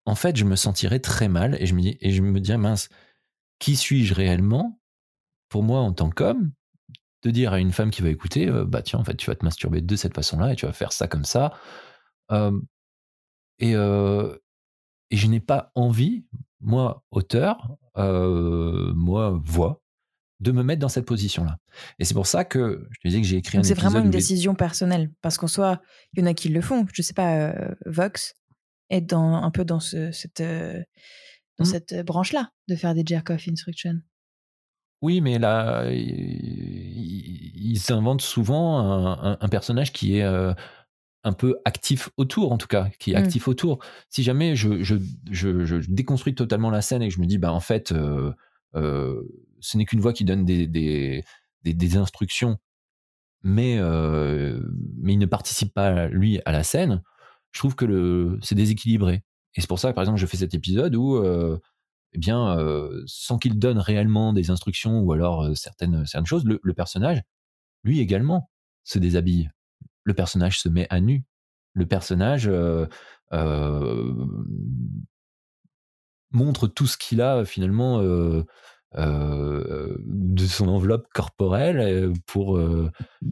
[0.06, 2.58] en fait, je me sentirais très mal et je me, dis, et je me dirais,
[2.58, 2.90] mince,
[3.60, 4.80] qui suis-je réellement
[5.50, 6.52] pour moi en tant qu'homme
[7.24, 9.36] de dire à une femme qui va écouter, euh, bah tiens, en fait, tu vas
[9.36, 11.54] te masturber de cette façon-là et tu vas faire ça comme ça.
[13.60, 14.38] et, euh,
[15.10, 16.26] et je n'ai pas envie,
[16.62, 19.82] moi, auteur, euh, moi, voix,
[20.40, 21.58] de me mettre dans cette position-là.
[22.00, 24.00] Et c'est pour ça que je te disais que j'ai écrit Donc un C'est vraiment
[24.00, 25.82] une décision personnelle, parce qu'en soi,
[26.14, 26.86] il y en a qui le font.
[26.94, 27.54] Je sais pas,
[27.86, 28.36] Vox
[28.90, 31.66] est dans, un peu dans ce, cette, dans mmh.
[31.66, 34.00] cette branche-là de faire des jerk-off instructions.
[35.02, 38.80] Oui, mais là, ils s'inventent souvent
[39.40, 40.56] un, personnage qui est
[41.24, 43.24] un peu actif autour, en tout cas, qui est mmh.
[43.24, 43.80] actif autour.
[44.10, 44.96] Si jamais je, je,
[45.32, 48.34] je, déconstruis totalement la scène et que je me dis, bah, en fait, euh,
[49.60, 51.24] ce n'est qu'une voix qui donne des, des,
[51.64, 52.58] des, instructions,
[53.44, 53.78] mais,
[54.98, 57.02] mais il ne participe pas, lui, à la scène,
[57.52, 59.24] je trouve que le, c'est déséquilibré.
[59.56, 61.22] Et c'est pour ça que, par exemple, je fais cet épisode où
[62.14, 66.46] eh bien, euh, sans qu'il donne réellement des instructions ou alors euh, certaines, certaines choses,
[66.46, 67.22] le, personnage,
[67.84, 68.50] lui également,
[68.84, 69.50] se déshabille.
[70.08, 71.26] Le personnage se met à nu.
[71.74, 72.88] Le personnage euh,
[76.32, 78.46] montre tout ce qu'il a finalement de
[80.48, 82.58] son enveloppe corporelle pour,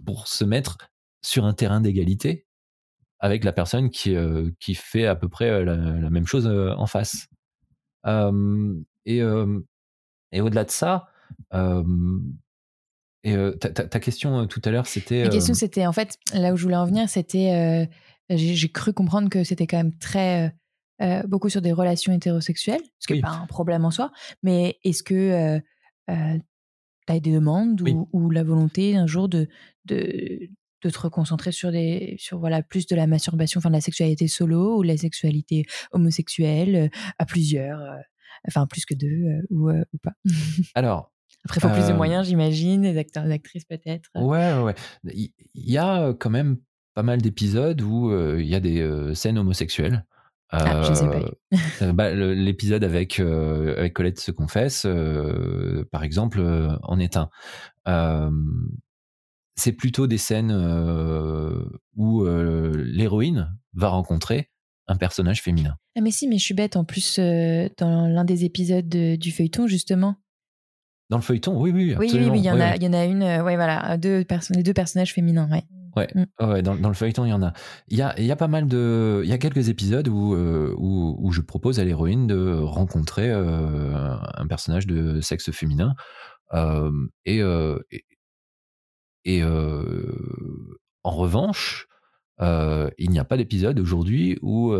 [0.05, 0.77] pour se mettre
[1.21, 2.45] sur un terrain d'égalité
[3.19, 4.17] avec la personne qui,
[4.59, 7.29] qui fait à peu près la même chose en face
[9.05, 9.21] et,
[10.33, 11.07] et au-delà de ça,
[13.25, 15.23] et ta, question tout à l'heure, c'était.
[15.23, 17.89] La question, c'était en fait, là où je voulais en venir, c'était.
[18.29, 20.55] j'ai cru comprendre que c'était quand même très.
[21.27, 24.11] beaucoup sur des relations hétérosexuelles, ce qui n'est pas un problème en soi,
[24.43, 25.59] mais est-ce que
[26.07, 26.13] tu
[27.13, 27.81] as des demandes
[28.13, 29.47] ou, la volonté un jour de,
[29.85, 30.49] de,
[30.85, 34.27] de te reconcentrer sur des sur voilà plus de la masturbation enfin de la sexualité
[34.27, 37.97] solo ou la sexualité homosexuelle euh, à plusieurs euh,
[38.47, 40.13] enfin plus que deux euh, ou, ou, pas?
[40.75, 41.11] Alors
[41.45, 44.75] après il faut plus de moyens j'imagine des acteurs des actrices peut-être ouais ouais
[45.05, 46.57] il y, a quand même
[46.93, 50.05] pas mal d'épisodes où il y a des scènes homosexuelles
[50.51, 51.93] ah, je sais pas.
[51.93, 54.87] bah, l'épisode avec, avec Colette se confesse,
[55.91, 56.39] par exemple,
[56.83, 57.29] en est un
[59.55, 61.65] c'est plutôt des scènes euh,
[61.95, 64.51] où euh, l'héroïne va rencontrer
[64.87, 65.77] un personnage féminin.
[65.95, 66.75] Ah mais si, mais je suis bête.
[66.75, 70.17] En plus, euh, dans l'un des épisodes du feuilleton, justement.
[71.09, 72.25] Dans le feuilleton, oui, oui, absolument.
[72.25, 74.63] Oui, oui, il y en, a, il y en a une, ouais, voilà, deux, les
[74.63, 75.63] deux personnages féminins, ouais.
[75.95, 76.45] Ouais, mm.
[76.45, 77.53] ouais dans, dans, le feuilleton, il y en a.
[77.87, 79.21] Il y a, y a pas mal de.
[79.23, 84.47] Il y a quelques épisodes où, où, où je propose à l'héroïne de rencontrer un
[84.47, 85.95] personnage de sexe féminin.
[87.25, 87.41] et,
[89.25, 91.87] et en revanche,
[92.41, 94.73] il n'y a pas d'épisode aujourd'hui où,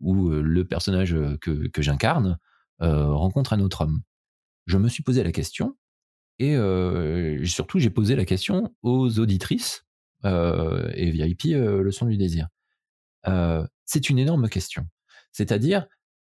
[0.00, 2.38] où le personnage que, que j'incarne
[2.78, 4.02] rencontre un autre homme.
[4.66, 5.76] Je me suis posé la question
[6.38, 6.56] et
[7.44, 9.84] surtout j'ai posé la question aux auditrices
[10.24, 12.48] et VIP le son du désir.
[13.84, 14.86] c'est une énorme question.
[15.32, 15.86] C'est-à-dire,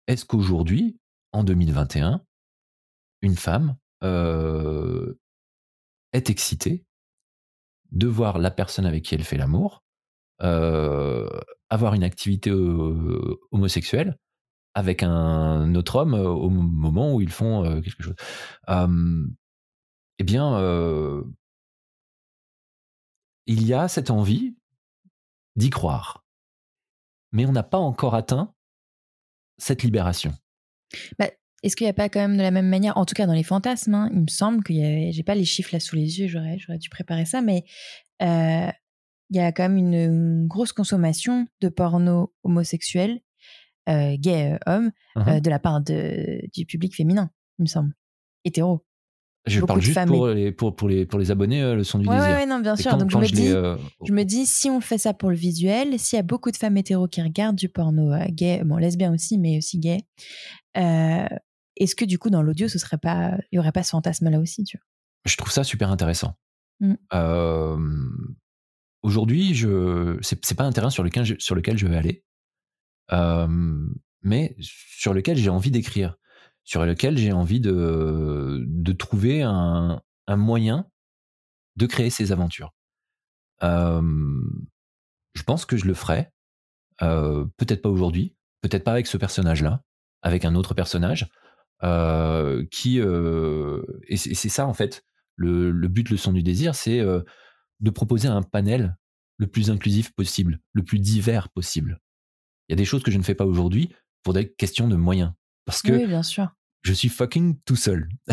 [0.07, 0.99] est-ce qu'aujourd'hui,
[1.31, 2.23] en 2021,
[3.21, 3.77] une femme
[6.13, 6.85] est excitée
[7.91, 9.83] de voir la personne avec qui elle fait l'amour,
[10.41, 11.29] euh,
[11.69, 14.17] avoir une activité euh, homosexuelle
[14.73, 18.15] avec un autre homme euh, au moment où ils font quelque chose.
[20.19, 20.57] eh bien,
[23.47, 24.55] il y a cette envie
[25.55, 26.25] d'y croire.
[27.31, 28.53] Mais on n'a pas encore atteint
[29.57, 30.33] cette libération.
[31.17, 31.29] Bah,
[31.63, 33.33] est-ce qu'il n'y a pas quand même de la même manière, en tout cas dans
[33.33, 35.95] les fantasmes, hein, il me semble qu'il y a, j'ai pas les chiffres là sous
[35.95, 37.63] les yeux, j'aurais, dû préparer ça, mais
[38.21, 38.71] euh,
[39.29, 43.21] il y a quand même une, grosse consommation de porno homosexuel,
[43.89, 45.41] euh, gay, euh, homme, uh-huh.
[45.41, 47.93] de la part de, du public féminin, il me semble,
[48.45, 48.85] hétéro.
[49.47, 52.15] Je parle juste pour les, pour, pour, les, pour les abonnés, le son du ouais,
[52.15, 52.29] désir.
[52.35, 52.95] Ouais, non, bien sûr.
[52.97, 56.17] Donc je, me dis, je me dis, si on fait ça pour le visuel, s'il
[56.17, 59.57] y a beaucoup de femmes hétéro qui regardent du porno gay, bon, lesbien aussi, mais
[59.57, 60.05] aussi gay,
[60.75, 64.39] est-ce que du coup, dans l'audio, ce serait pas, il y aurait pas ce fantasme-là
[64.39, 64.85] aussi, tu vois?
[65.25, 66.35] Je trouve ça super intéressant.
[66.79, 66.95] Mmh.
[69.03, 72.23] Aujourd'hui, je, c'est, pas un terrain sur lequel je, sur lequel je vais aller,
[73.09, 76.17] mais sur lequel j'ai envie d'écrire.
[76.63, 80.87] sur lequel j'ai envie de, trouver un, moyen
[81.75, 82.73] de créer ces aventures.
[83.61, 86.31] Je pense que je le ferai.
[86.99, 89.83] Peut-être pas aujourd'hui, peut-être pas avec ce personnage-là,
[90.21, 91.27] avec un autre personnage.
[92.71, 95.03] Qui et c'est ça en fait
[95.35, 97.01] le, le, but, le son du désir, c'est
[97.81, 98.95] de proposer un panel
[99.37, 101.99] le plus inclusif possible, le plus divers possible.
[102.71, 103.89] Il y a des choses que je ne fais pas aujourd'hui
[104.23, 105.33] pour des questions de moyens.
[105.65, 106.55] Parce que oui, bien sûr.
[106.83, 108.07] je suis fucking tout seul.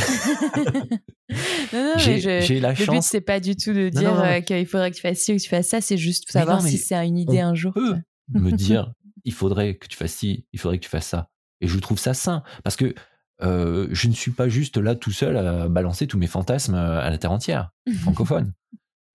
[1.72, 4.92] non, non, j'ai la le but, c'est pas du tout de dire euh, qu'il faudrait
[4.92, 7.18] que tu fasses ci ou que tu fasses ça, c'est juste savoir si c'est une
[7.18, 7.72] idée un jour.
[7.74, 8.00] Peut
[8.32, 8.92] me dire,
[9.24, 11.30] il faudrait que tu fasses ci, il faudrait que tu fasses ça.
[11.60, 12.44] Et je trouve ça sain.
[12.62, 12.94] Parce que
[13.42, 17.10] euh, je ne suis pas juste là tout seul à balancer tous mes fantasmes à
[17.10, 17.72] la terre entière,
[18.02, 18.52] francophone.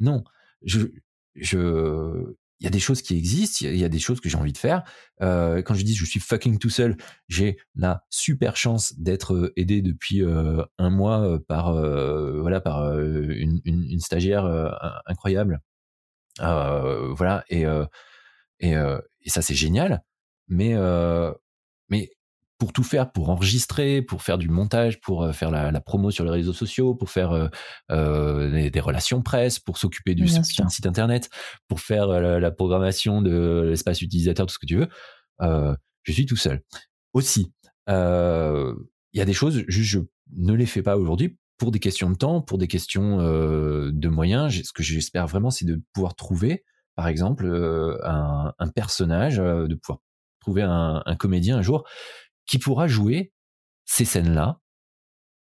[0.01, 0.26] non,
[0.65, 0.82] je,
[1.36, 4.38] je, il y a des choses qui existent, il y a des choses que j'ai
[4.38, 4.84] envie de faire.
[5.22, 6.95] Euh, quand je dis je suis fucking tout seul,
[7.28, 13.99] j'ai la super chance d'être euh, aidé depuis euh, un mois par voilà par une,
[13.99, 14.45] stagiaire
[15.05, 15.59] incroyable.
[16.39, 17.66] voilà et
[18.59, 20.01] et, et ça c'est génial.
[20.47, 20.74] Mais
[21.89, 22.11] mais
[22.64, 26.11] pour tout faire, pour enregistrer, pour faire du montage, pour euh, faire la, la promo
[26.11, 27.49] sur les réseaux sociaux, pour faire euh,
[27.91, 31.30] euh des, relations presse, pour s'occuper du site internet,
[31.68, 34.88] pour faire euh, la, programmation de l'espace utilisateur, tout ce que tu veux.
[35.41, 36.61] Euh, je suis tout seul.
[37.11, 37.51] Aussi,
[37.89, 37.93] il
[39.14, 39.99] y a des choses, juste je
[40.32, 44.53] ne les fais pas aujourd'hui pour des questions de temps, pour des questions de moyens.
[44.64, 46.64] Ce que j'espère vraiment, c'est de pouvoir trouver,
[46.95, 47.45] par exemple,
[48.05, 49.99] un, un, personnage, de pouvoir
[50.39, 51.84] trouver un, un comédien un jour
[52.45, 53.33] qui pourra jouer
[53.85, 54.59] ces scènes-là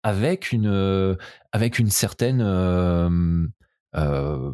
[0.03, 1.15] avec une euh,
[1.51, 3.47] avec une certaine euh,
[3.95, 4.51] euh,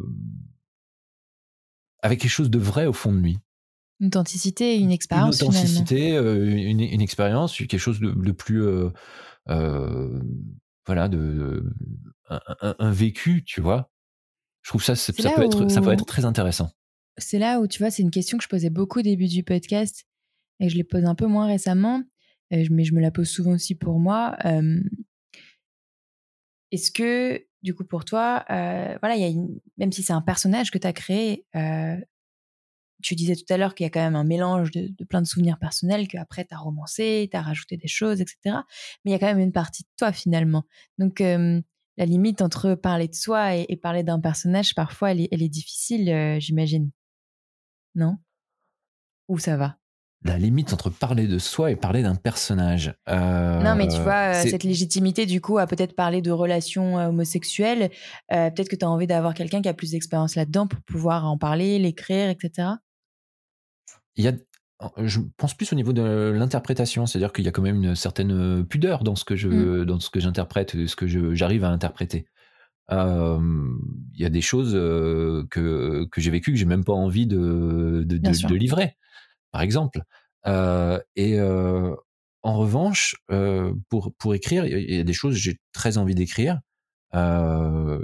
[2.02, 3.38] avec quelque chose de vrai au fond de lui.
[4.00, 5.40] Une authenticité, une expérience.
[5.40, 8.62] Une authenticité, une, une, expérience, quelque chose de, de plus
[9.46, 11.64] voilà de
[12.28, 12.40] un,
[12.78, 13.90] un, vécu, tu vois.
[14.60, 16.70] Je trouve ça ça peut être ça peut être très intéressant.
[17.16, 19.42] C'est là où tu vois, c'est une question que je posais beaucoup au début du
[19.42, 20.04] podcast
[20.60, 22.02] et je les pose un peu moins récemment
[22.50, 24.36] mais je me la pose souvent aussi pour moi.
[26.72, 29.30] Est-ce que, du coup, pour toi, voilà, y a
[29.78, 31.46] même si c'est un personnage que tu as créé,
[33.02, 35.26] tu disais tout à l'heure qu'il y a quand même un mélange de, plein de
[35.26, 38.38] souvenirs personnels, qu'après tu as romancé, tu as rajouté des choses, etc.
[39.04, 40.64] Mais il y a quand même une partie de toi finalement.
[40.98, 45.42] Donc, la limite entre parler de soi et, parler d'un personnage, parfois, elle est, elle
[45.42, 46.90] est difficile, j'imagine.
[47.94, 48.18] Non?
[49.28, 49.78] Ou ça va?
[50.26, 52.94] La limite entre parler de soi et parler d'un personnage.
[53.08, 56.98] Euh, non, mais tu vois, euh, cette légitimité, du coup, à peut-être parler de relations
[56.98, 57.90] euh, homosexuelles,
[58.28, 61.38] peut-être que tu as envie d'avoir quelqu'un qui a plus d'expérience là-dedans pour pouvoir en
[61.38, 62.68] parler, l'écrire, etc.
[64.16, 64.32] Il y a,
[64.98, 68.64] je pense plus au niveau de l'interprétation, c'est-à-dire qu'il y a quand même une certaine
[68.64, 69.84] pudeur dans ce que je, mm.
[69.84, 72.26] dans ce que j'interprète, ce que j'arrive à interpréter.
[72.90, 78.04] Il y a des choses que, que j'ai vécues que j'ai même pas envie de,
[78.06, 78.96] de, de livrer
[79.56, 80.02] par exemple.
[80.46, 81.96] Euh, et euh,
[82.42, 86.14] en revanche, euh, pour, pour écrire, il y a des choses que j'ai très envie
[86.14, 86.60] d'écrire.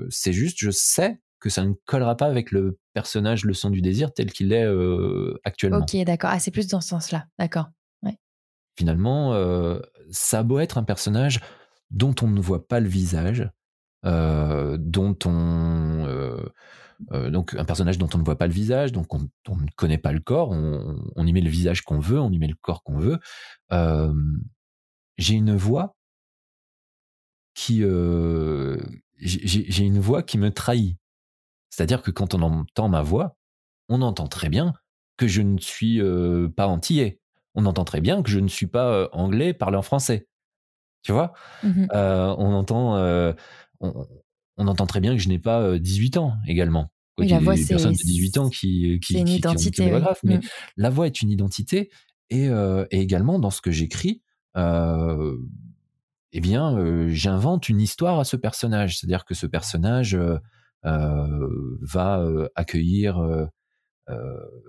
[0.09, 3.83] c'est juste, je sais que ça ne collera pas avec le personnage Le Son du
[3.83, 4.67] Désir tel qu'il est
[5.45, 5.81] actuellement.
[5.81, 6.31] Ok, d'accord.
[6.33, 7.27] Ah, c'est plus dans ce sens-là.
[7.39, 7.67] D'accord.
[8.03, 8.17] Ouais.
[8.79, 9.35] Finalement,
[10.11, 11.39] ça a beau être un personnage
[11.91, 13.47] dont on ne voit pas le visage,
[14.05, 16.39] dont on
[17.11, 19.99] euh, donc un personnage dont on ne voit pas le visage, donc on, ne connaît
[19.99, 22.83] pas le corps, on, y met le visage qu'on veut, on y met le corps
[22.83, 23.19] qu'on veut.
[23.73, 24.13] Euh,
[25.19, 25.97] j'ai une voix
[27.55, 28.79] qui euh,
[29.19, 30.97] j'ai une voix qui me trahit.
[31.71, 33.37] C'est-à-dire que quand on entend ma voix,
[33.89, 34.75] on entend très bien
[35.17, 36.01] que je ne suis
[36.57, 37.21] pas antillais.
[37.55, 40.27] On entend très bien que je ne suis pas anglais parlant français.
[41.03, 41.33] Tu vois?
[41.63, 43.35] Mmh On entend
[43.83, 46.91] on, entend très bien que je n'ai pas 18 ans également.
[47.19, 49.91] il y a des personnes de 18 ans qui, qui, une identité,
[50.23, 50.43] mais mmh.
[50.77, 51.91] la voix est une identité
[52.31, 52.49] et,
[52.91, 54.23] également dans ce que j'écris,
[54.57, 58.99] eh bien, j'invente une histoire à ce personnage.
[58.99, 60.19] C'est-à-dire que ce personnage
[60.83, 62.25] va
[62.55, 63.49] accueillir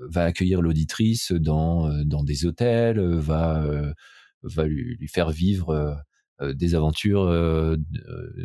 [0.09, 3.65] va accueillir l'auditrice dans dans des hôtels, va
[4.43, 6.03] va lui, lui faire vivre
[6.41, 7.77] des aventures euh,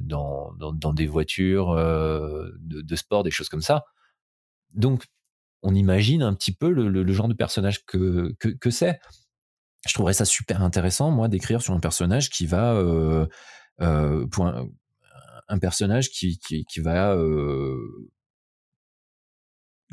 [0.03, 3.85] dans, dans, des voitures euh, de, sport, des choses comme ça.
[4.75, 5.05] Donc,
[5.63, 9.01] on imagine un petit peu le, genre de personnage que, que, c'est.
[9.87, 12.81] Je trouverais ça super intéressant, moi, d'écrire sur un personnage qui va...
[14.31, 17.17] pour un, personnage qui, qui, qui va...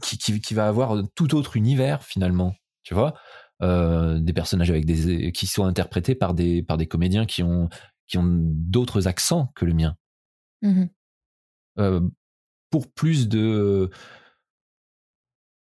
[0.04, 2.54] Qui, qui, qui, va avoir tout autre univers, finalement.
[2.84, 3.16] Tu vois?
[3.62, 7.70] Euh, des personnages avec des qui sont interprétés par des par des comédiens qui ont
[8.08, 9.96] qui ont d'autres accents que le mien.
[10.62, 10.86] Mmh
[12.72, 13.90] pour plus de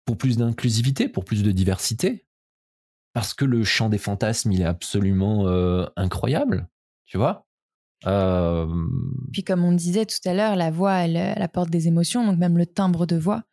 [0.06, 2.26] pour plus d'inclusivité, pour plus de diversité,
[3.14, 5.48] parce que le champ des fantasmes, il est absolument
[5.96, 6.68] incroyable,
[7.06, 7.48] tu vois?
[8.04, 12.58] Puis comme on disait tout à l'heure, la voix, elle, apporte des émotions, donc même
[12.58, 13.44] le timbre de voix.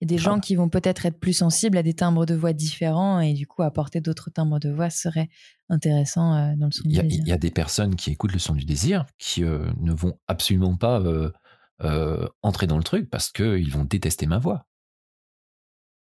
[0.00, 2.34] Il y a des gens qui vont peut-être être plus sensibles à des timbres de
[2.34, 5.28] voix différents et du coup apporter d'autres timbres de voix serait
[5.68, 7.22] intéressant dans le son du désir.
[7.24, 10.76] Il y a des personnes qui écoutent le son du désir qui ne vont absolument
[10.76, 11.02] pas
[12.42, 14.66] entrer dans le truc parce qu'ils vont détester ma voix.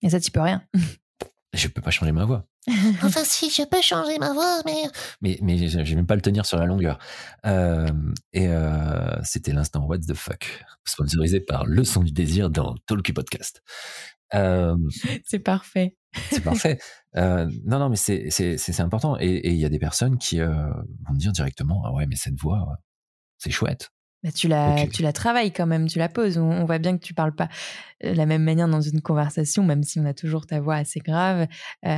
[0.02, 0.64] Et ça, tu peux rien.
[1.54, 2.46] Je peux pas changer ma voix.
[3.04, 4.84] enfin, si, je peux changer ma voix, mais.
[5.22, 7.00] Mais, mais j'ai même pas le tenir sur la longueur.
[7.46, 7.88] Euh,
[8.34, 13.14] et euh, c'était l'instant What the fuck, sponsorisé par Le Son du Désir dans Talkie
[13.14, 13.64] Podcast.
[14.36, 14.76] Euh,
[15.26, 15.98] c'est parfait.
[16.30, 16.78] C'est parfait.
[17.16, 19.18] non, non, mais c'est important.
[19.20, 22.78] Et il y a des personnes qui vont dire directement Ah ouais, mais cette voix,
[23.40, 23.92] c'est chouette.
[24.24, 26.38] Bah, tu la, tu la travailles quand même, tu la poses.
[26.38, 27.48] On, voit bien que tu parles pas
[28.04, 31.00] de la même manière dans une conversation, même si on a toujours ta voix assez
[31.00, 31.46] grave, euh,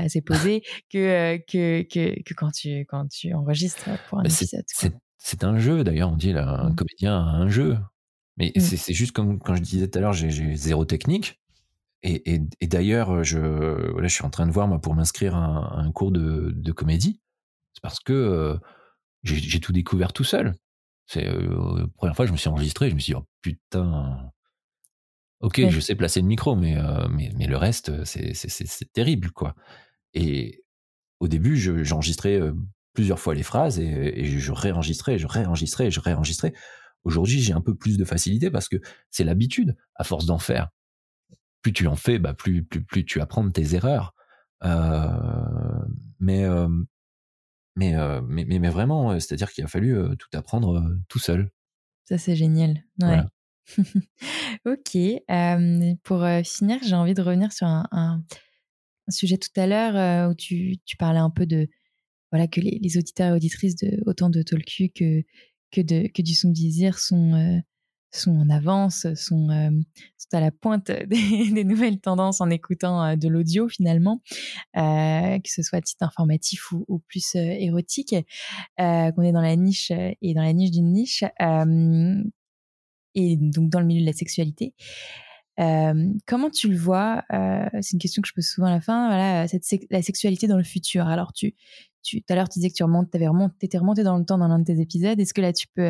[0.05, 0.61] assez posée,
[0.91, 4.65] que, que, que, que, quand, tu, quand tu enregistres pour un bah, épisode.
[5.17, 6.75] C'est un jeu d'ailleurs, on dit là, un mmh.
[6.75, 7.77] comédien a un jeu.
[8.37, 8.59] Mais mmh.
[8.59, 11.39] c'est juste comme quand je disais tout à l'heure, j'ai zéro technique.
[12.03, 13.39] Et, et, et d'ailleurs, je,
[13.91, 16.71] voilà, je suis en train de voir moi, pour m'inscrire à, un cours de, de
[16.71, 17.19] comédie.
[17.73, 18.57] C'est parce que euh,
[19.23, 20.55] j'ai tout découvert tout seul.
[21.11, 23.27] C'est euh, la première fois que je me suis enregistré, je me suis dit, oh
[23.41, 24.31] putain.
[25.41, 29.53] Ok, je sais placer le micro, mais, euh, mais, mais, le reste, c'est terrible, quoi.
[30.13, 30.63] Et
[31.19, 32.53] au début, j'enregistrais euh,
[32.93, 36.53] plusieurs fois les phrases et, je réenregistrais, je réenregistrais, je réenregistrais.
[37.03, 38.77] Aujourd'hui, j'ai un peu plus de facilité parce que
[39.09, 40.69] c'est l'habitude, à force d'en faire.
[41.61, 44.13] Plus tu en fais, bah, plus, plus, plus tu apprends de tes erreurs.
[44.61, 46.69] mais, euh,
[47.75, 47.95] mais,
[48.27, 51.51] mais, mais, vraiment, c'est-à-dire qu'il a fallu tout apprendre tout seul.
[52.05, 52.83] Ça, c'est génial.
[53.01, 53.21] Ouais.
[54.65, 55.97] ok.
[56.03, 58.23] pour finir, j'ai envie de revenir sur un,
[59.09, 61.67] sujet tout à l'heure où tu, tu, parlais un peu de
[62.31, 65.23] voilà que les, les auditeurs et auditrices de autant de Tolku que
[65.71, 67.61] que de que du son désir sont
[68.11, 69.69] sont en avance, sont, euh,
[70.33, 74.21] à la pointe des, nouvelles tendances en écoutant euh, de l'audio finalement,
[74.77, 78.15] euh, que ce soit titre informatif ou, plus érotique,
[78.77, 81.23] qu'on est dans la niche et dans la niche d'une niche,
[83.13, 84.73] et donc dans le milieu de la sexualité.
[85.57, 87.23] comment tu le vois
[87.81, 89.07] C'est une question que je pose souvent à la fin.
[89.07, 89.45] Voilà,
[89.89, 91.07] la sexualité dans le futur.
[91.07, 91.55] Alors, tu,
[92.03, 94.37] tout à l'heure, tu disais que tu remontes, avais remonté, étais remonté dans le temps
[94.37, 95.19] dans l'un de tes épisodes.
[95.19, 95.89] Est-ce que là, tu peux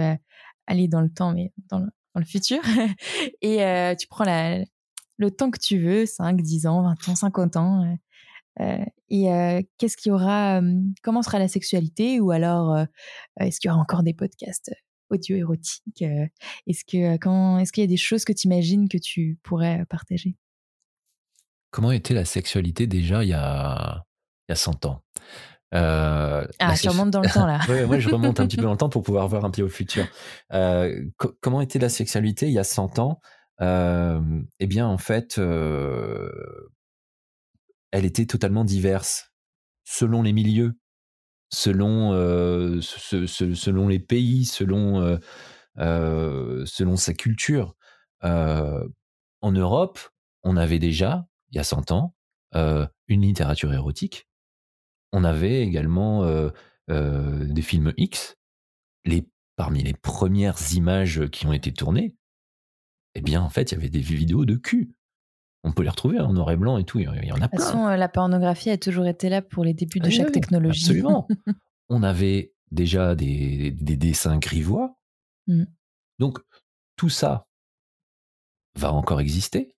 [0.68, 1.52] aller dans le temps, mais
[2.14, 2.60] dans le futur.
[3.42, 4.26] et euh, tu prends
[5.18, 7.84] le temps que tu veux, 5, 10 ans, 20 ans, 50 ans.
[7.84, 7.96] Euh,
[8.60, 10.62] euh, et qu'est-ce qu'il y aura
[11.04, 12.20] Comment sera la sexualité?
[12.20, 12.86] Ou alors,
[13.40, 14.72] est-ce qu'il y aura encore des podcasts
[15.10, 16.04] audio érotiques
[16.68, 19.86] Est-ce que quand est-ce qu'il y a des choses que tu imagines que tu pourrais
[19.90, 20.38] partager?
[21.72, 24.06] Comment était la sexualité déjà il y a,
[24.48, 25.02] il y a 100 ans?
[25.74, 27.60] Euh, ah, tu remontes dans le temps là.
[27.70, 29.62] ouais, moi je remonte un petit peu dans le temps pour pouvoir voir un peu
[29.62, 30.06] au futur.
[30.54, 31.04] Euh,
[31.40, 33.22] comment était la sexualité il y a 100 ans?
[33.62, 34.20] Euh,
[34.60, 36.30] Eh bien, en fait, euh,
[37.92, 39.32] elle était totalement diverse
[39.84, 40.74] selon les milieux,
[41.54, 42.12] selon,
[42.82, 45.20] ce, ce, selon les pays, selon,
[45.78, 47.76] selon sa culture.
[48.22, 50.00] en Europe,
[50.44, 52.16] on avait déjà, il y a 100 ans,
[52.54, 54.28] une littérature érotique
[55.12, 56.50] on avait également euh,
[56.90, 58.38] euh, des films X.
[59.06, 62.16] Les, parmi les premières images qui ont été tournées,
[63.16, 64.94] eh bien, en fait, il y avait des vidéos de cul.
[65.64, 67.00] On peut les retrouver en noir et blanc et tout.
[67.00, 67.48] Il y en a plein.
[67.48, 70.32] De toute façon, euh, la pornographie a toujours été là pour les débuts de chaque
[70.32, 70.86] technologie.
[70.86, 71.28] Absolument.
[71.90, 74.98] on avait déjà des, dessins grivois.
[75.48, 75.66] Mmh.
[76.20, 76.40] Donc,
[76.96, 77.48] tout ça
[78.76, 79.76] va encore exister.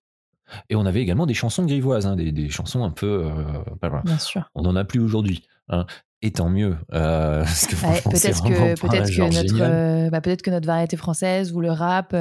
[0.68, 3.26] Et on avait également des chansons grivoises, hein, des, chansons un peu.
[3.26, 4.50] Euh, Bien sûr.
[4.54, 5.46] On n'en a plus aujourd'hui.
[5.68, 5.86] Hein.
[6.22, 6.76] Et tant mieux.
[6.92, 11.70] Euh, peut-être que, peut-être que, notre, euh, bah, peut-être que notre variété française ou le
[11.70, 12.16] rap,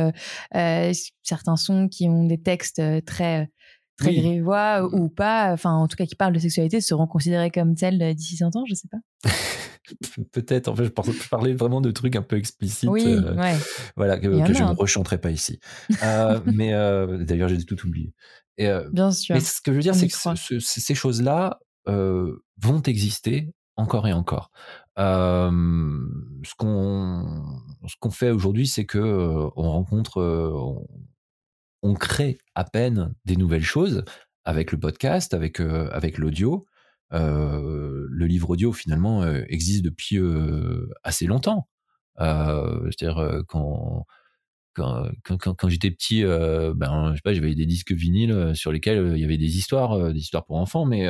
[1.23, 3.49] certains sons qui ont des textes très
[3.97, 7.75] très grivois ou pas, enfin en tout cas qui parlent de sexualité, seront considérés comme
[7.75, 9.29] tels d'ici 100 ans, je sais pas.
[10.31, 12.89] Peut-être, en fait, je parlais vraiment de trucs un peu explicites.
[12.89, 13.35] Oui, euh,
[13.95, 15.59] Voilà, que, je ne rechanterai pas ici.
[16.03, 18.13] euh, mais euh, d'ailleurs, j'ai tout oublié.
[18.57, 19.35] Et, euh, Bien sûr.
[19.35, 24.51] Mais ce que je veux dire, c'est que ces choses-là vont exister encore et encore.
[24.97, 27.43] ce qu'on
[27.87, 30.87] ce qu'on fait aujourd'hui, c'est que on rencontre, on,
[31.83, 34.03] on, crée à peine des nouvelles choses
[34.45, 36.65] avec le podcast, avec avec l'audio.
[37.13, 41.67] Euh, le livre audio finalement euh, existe depuis euh, assez longtemps.
[42.17, 44.05] C'est-à-dire quand
[44.75, 49.13] quand, quand, quand, j'étais petit, ben, je sais pas, j'avais des disques vinyles sur lesquels
[49.15, 51.07] il y avait des histoires, des histoires pour enfants, mais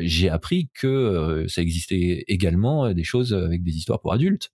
[0.00, 4.52] j'ai appris que ça existait également des choses avec des histoires pour adultes.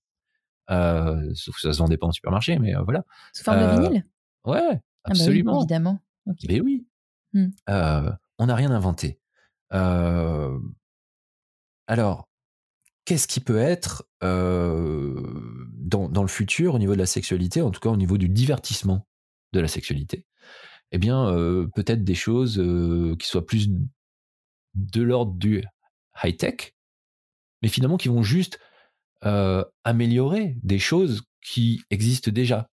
[0.68, 3.04] sauf que ça se vendait pas en supermarché, mais voilà.
[3.34, 4.06] Sous forme de vinyle?
[4.44, 5.60] Ouais, Ah bah oui, absolument.
[5.60, 6.00] évidemment.
[6.48, 6.86] Mais oui.
[7.34, 7.48] Hmm.
[7.68, 9.20] Euh, on n'a rien inventé.
[9.72, 10.58] Euh,
[11.86, 12.28] alors,
[13.04, 15.20] qu'est-ce qui peut être euh,
[15.72, 18.28] dans, dans le futur au niveau de la sexualité, en tout cas au niveau du
[18.28, 19.06] divertissement
[19.52, 20.26] de la sexualité?
[20.92, 21.24] Eh bien,
[21.74, 22.62] peut-être des choses
[23.18, 23.68] qui soient plus
[24.74, 25.64] de l'ordre du
[26.22, 26.74] high-tech,
[27.62, 28.60] mais finalement qui vont juste
[29.82, 32.70] améliorer des choses qui existent déjà.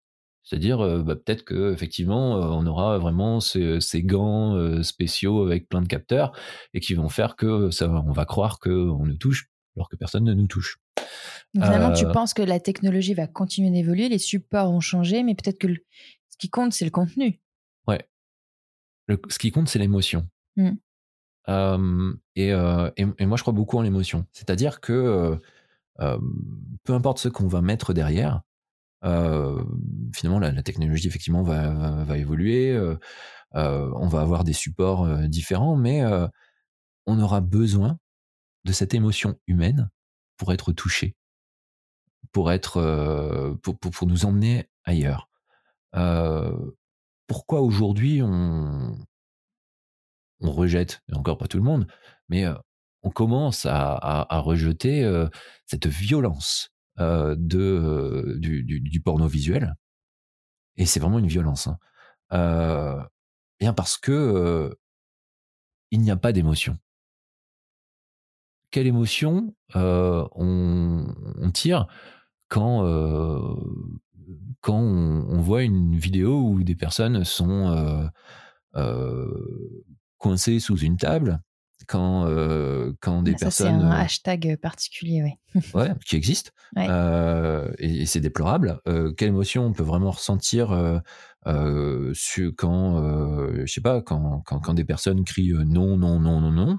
[0.50, 5.46] C'est-à-dire, euh, bah, peut-être que effectivement, euh, on aura vraiment ces, ces gants euh, spéciaux
[5.46, 6.32] avec plein de capteurs
[6.74, 10.24] et qui vont faire que ça, on va croire qu'on nous touche alors que personne
[10.24, 10.80] ne nous touche.
[11.54, 15.22] Donc, Finalement, tu Euh, penses que la technologie va continuer d'évoluer, les supports vont changer,
[15.24, 15.86] mais peut-être que le-
[16.30, 17.42] ce qui compte, c'est le contenu.
[19.10, 20.28] Le- ce qui compte, c'est l'émotion.
[20.58, 20.72] Mm.
[21.48, 24.26] Euh, et, et, et moi, je crois beaucoup en l'émotion.
[24.34, 25.40] C'est-à-dire que
[25.98, 28.42] peu importe ce qu'on va mettre derrière,
[29.04, 29.64] euh,
[30.14, 32.72] finalement, la, technologie, effectivement, va, évoluer.
[32.72, 32.98] euh,
[33.56, 36.04] euh, on va avoir des supports euh, différents, mais
[37.06, 37.98] on aura besoin
[38.66, 39.90] de cette émotion humaine
[40.38, 41.16] pour être touché,
[42.32, 45.30] pour, être, pour, nous emmener ailleurs.
[47.28, 48.98] Pourquoi aujourd'hui on,
[50.42, 51.88] on rejette, et encore pas tout le monde,
[52.30, 52.46] mais
[53.04, 55.10] on commence à, rejeter
[55.66, 59.76] cette violence euh, de, euh, du, porno visuel.
[60.78, 61.68] Et c'est vraiment une violence.
[61.68, 61.78] Hein.
[62.34, 63.04] Euh,
[63.60, 64.76] bien parce que
[65.92, 66.78] il n'y a pas d'émotion.
[68.72, 71.06] Quelle émotion on,
[71.40, 71.88] on tire
[72.50, 72.82] quand,
[74.68, 78.10] on, voit une vidéo où des personnes sont
[80.18, 81.42] coincées sous une table,
[81.88, 85.62] quand, euh, quand des Ah, ça, personnes c'est un euh, hashtag particulier, ouais.
[85.74, 86.18] ouais, qui
[86.76, 86.88] Ouais.
[86.90, 88.82] euh, et, et c'est déplorable.
[88.88, 91.00] Euh, quelle émotion on peut vraiment ressentir euh,
[91.48, 92.14] euh,
[92.58, 96.42] quand, euh, je sais pas, quand, quand, quand des personnes crient euh, non, non, non,
[96.42, 96.78] non, non,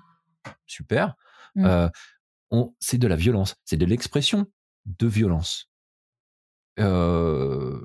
[0.66, 1.14] super.
[1.54, 1.64] Mm.
[1.64, 1.88] Euh,
[2.50, 4.46] on- c'est de la violence, c'est de l'expression
[4.84, 5.70] de violence.
[6.78, 7.80] Euh,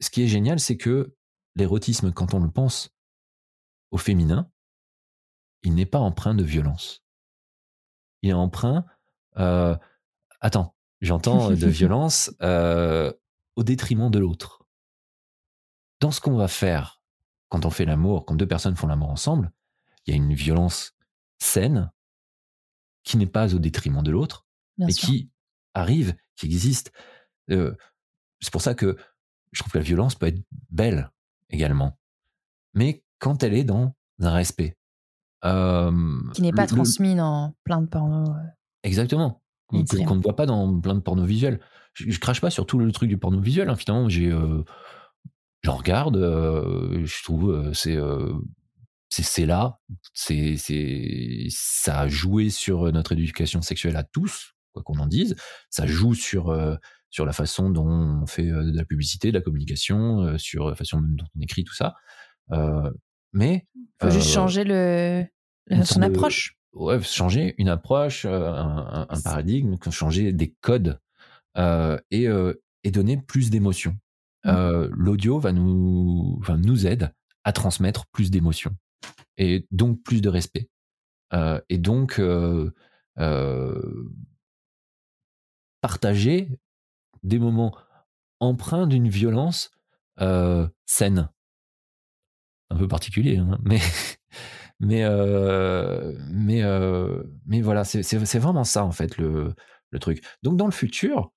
[0.00, 1.14] ce qui est génial, c'est que
[1.56, 2.90] l'érotisme, quand on le pense
[3.90, 4.50] au féminin,
[5.62, 7.02] il n'est pas empreint de violence.
[8.22, 8.84] Il est empreint.
[9.36, 9.76] euh,
[10.40, 13.12] attends, j'entends de violence euh,
[13.56, 14.66] au détriment de l'autre.
[16.00, 17.00] Dans ce qu'on va faire
[17.48, 19.52] quand on fait l'amour, quand deux personnes font l'amour ensemble,
[20.06, 20.94] il y a une violence
[21.38, 21.90] saine
[23.02, 24.46] qui n'est pas au détriment de l'autre,
[24.78, 25.08] mais sûr.
[25.08, 25.30] qui
[25.74, 26.92] arrive, qui existe.
[27.50, 27.76] Euh,
[28.40, 28.96] c'est pour ça que
[29.52, 30.40] je trouve que la violence peut être
[30.70, 31.10] belle
[31.48, 31.98] également,
[32.72, 34.76] mais quand elle est dans un respect.
[36.34, 38.28] Qui n'est pas le- transmis dans plein de pornos.
[38.28, 38.32] euh.
[38.82, 39.42] Exactement.
[40.06, 41.60] Qu'on ne voit pas dans plein de porno visuels.
[41.94, 43.68] Je, je crache pas sur tout le truc du porno visuel.
[43.68, 43.76] hein.
[43.76, 44.62] Finalement, j'ai, euh,
[45.62, 46.16] j'en regarde.
[46.16, 47.98] euh, je trouve c'est
[49.10, 49.78] c'est là.
[50.14, 55.34] C'est c'est ça a joué sur notre éducation sexuelle à tous, quoi qu'on en dise.
[55.68, 56.76] Ça joue sur euh,
[57.10, 60.68] sur la façon dont on fait euh, de la publicité, de la communication, euh, sur
[60.68, 61.94] la façon dont on écrit tout ça.
[63.32, 63.66] Mais
[64.00, 65.24] faut juste euh, changer le,
[65.70, 66.58] son sorte de- approche.
[66.72, 71.00] ouais, changer une approche, euh, un, paradigme, changer des codes
[71.56, 72.26] euh, et,
[72.84, 73.96] et donner plus d'émotions.
[74.44, 74.48] Mm.
[74.48, 77.12] Euh, L'audio va nous, enfin, nous aide
[77.44, 78.74] à transmettre plus d'émotions
[79.36, 80.68] et donc plus de respect.
[81.32, 82.72] Euh, et donc euh,
[85.80, 86.48] partager
[87.22, 87.76] des moments
[88.40, 89.70] empreints d'une violence
[90.86, 91.28] saine.
[92.70, 93.58] Un peu particulier, hein,
[94.82, 96.14] euh,
[96.48, 99.54] euh, mais voilà, c'est vraiment ça en fait le
[100.00, 100.24] truc.
[100.42, 101.32] Donc dans le futur,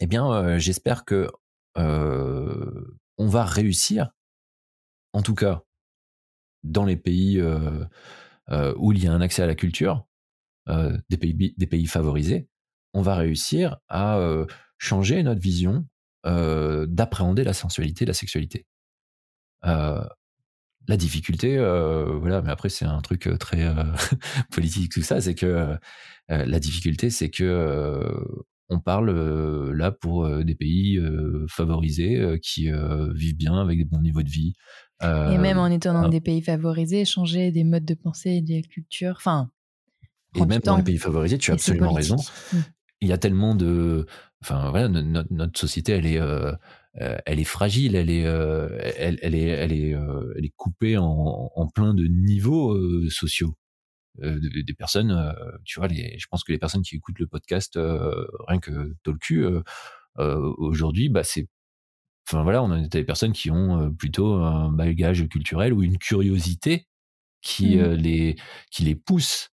[0.00, 1.30] eh bien, euh, j'espère que
[1.76, 4.10] on va réussir,
[5.12, 5.62] en tout cas
[6.64, 10.06] dans les pays où il y a un accès à la culture,
[10.66, 12.48] des pays favorisés,
[12.94, 14.20] on va réussir à
[14.78, 15.86] changer notre vision
[16.24, 18.66] d'appréhender la sensualité, la sexualité.
[20.88, 23.84] La difficulté, euh, voilà, mais après c'est un truc euh, très euh,
[24.50, 25.76] politique tout ça, c'est que euh,
[26.28, 28.04] la difficulté, c'est que
[28.70, 29.10] on parle
[29.72, 31.00] là pour des pays
[31.48, 32.70] favorisés qui
[33.14, 34.52] vivent bien avec des bons niveaux de vie.
[35.02, 39.14] Et même en étant dans des pays favorisés, changer des modes de pensée, des cultures.
[39.16, 39.48] Enfin,
[40.34, 42.16] et même dans les pays favorisés, tu as Et absolument raison.
[42.16, 42.34] politique.
[42.52, 42.58] Mm.
[43.00, 44.04] il y a tellement de,
[44.42, 46.20] enfin voilà, notre, notre société, elle est,
[46.98, 51.68] elle est fragile, elle est, elle, elle, est, elle est, elle est coupée en, en
[51.68, 52.76] plein de niveaux
[53.08, 53.54] sociaux.
[54.20, 55.34] des personnes,
[55.64, 57.78] tu vois, les, je pense que les personnes qui écoutent le podcast,
[58.48, 59.44] rien que Tolku,
[60.16, 61.48] aujourd'hui, bah c'est
[62.30, 66.86] Enfin voilà, on a des personnes qui ont plutôt un bagage culturel ou une curiosité
[67.40, 67.92] qui mmh.
[67.92, 68.36] les
[68.70, 69.48] qui les pousse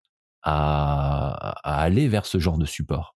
[0.42, 3.14] à, à, aller vers ce genre de support.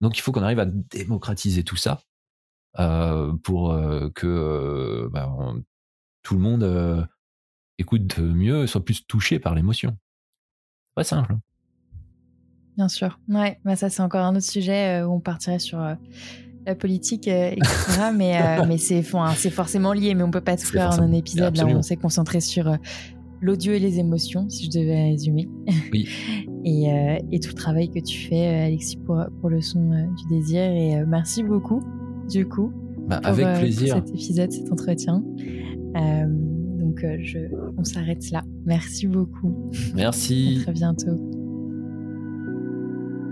[0.00, 2.13] Donc il faut qu'on arrive à démocratiser tout ça euh,
[3.42, 5.32] pour euh, que bah,
[6.22, 7.02] tout le monde euh,
[7.78, 9.96] écoute mieux, soit plus touché par l'émotion.
[10.94, 11.32] Pas simple.
[11.32, 11.40] Hein.
[12.76, 13.20] Bien sûr.
[13.28, 18.10] Ouais, bah ça c'est encore un autre sujet où on partirait sur la politique, etc.
[18.12, 21.56] mais mais c'est forcément lié, mais on peut pas tout faire en un épisode.
[21.56, 22.76] Là, on s'est concentré sur
[23.44, 25.48] l'audio et les émotions, si je devais résumer.
[25.92, 26.08] Oui.
[26.64, 29.92] et, euh, et, tout le travail que tu fais, euh, Alexis, pour, pour le son
[29.92, 30.62] euh, du désir.
[30.62, 31.82] Et merci beaucoup,
[32.28, 32.72] du coup.
[33.08, 33.96] Bah, avec plaisir.
[33.96, 35.22] Pour cet épisode, cet entretien.
[35.94, 37.38] donc, je,
[37.76, 38.42] on s'arrête là.
[38.64, 39.70] Merci beaucoup.
[39.94, 40.58] Merci.
[40.60, 41.18] À très bientôt.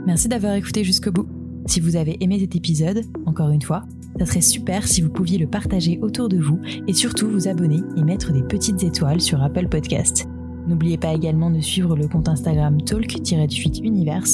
[0.06, 1.26] Merci d'avoir écouté jusqu'au bout.
[1.66, 3.84] Si vous avez aimé cet épisode, encore une fois,
[4.18, 7.80] ça serait super si vous pouviez le partager autour de vous et surtout vous abonner
[7.96, 10.26] et mettre des petites étoiles sur Apple Podcast.
[10.66, 14.24] N'oubliez pas également de suivre le compte Instagram talk-univers.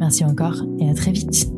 [0.00, 1.57] Merci encore et à très vite.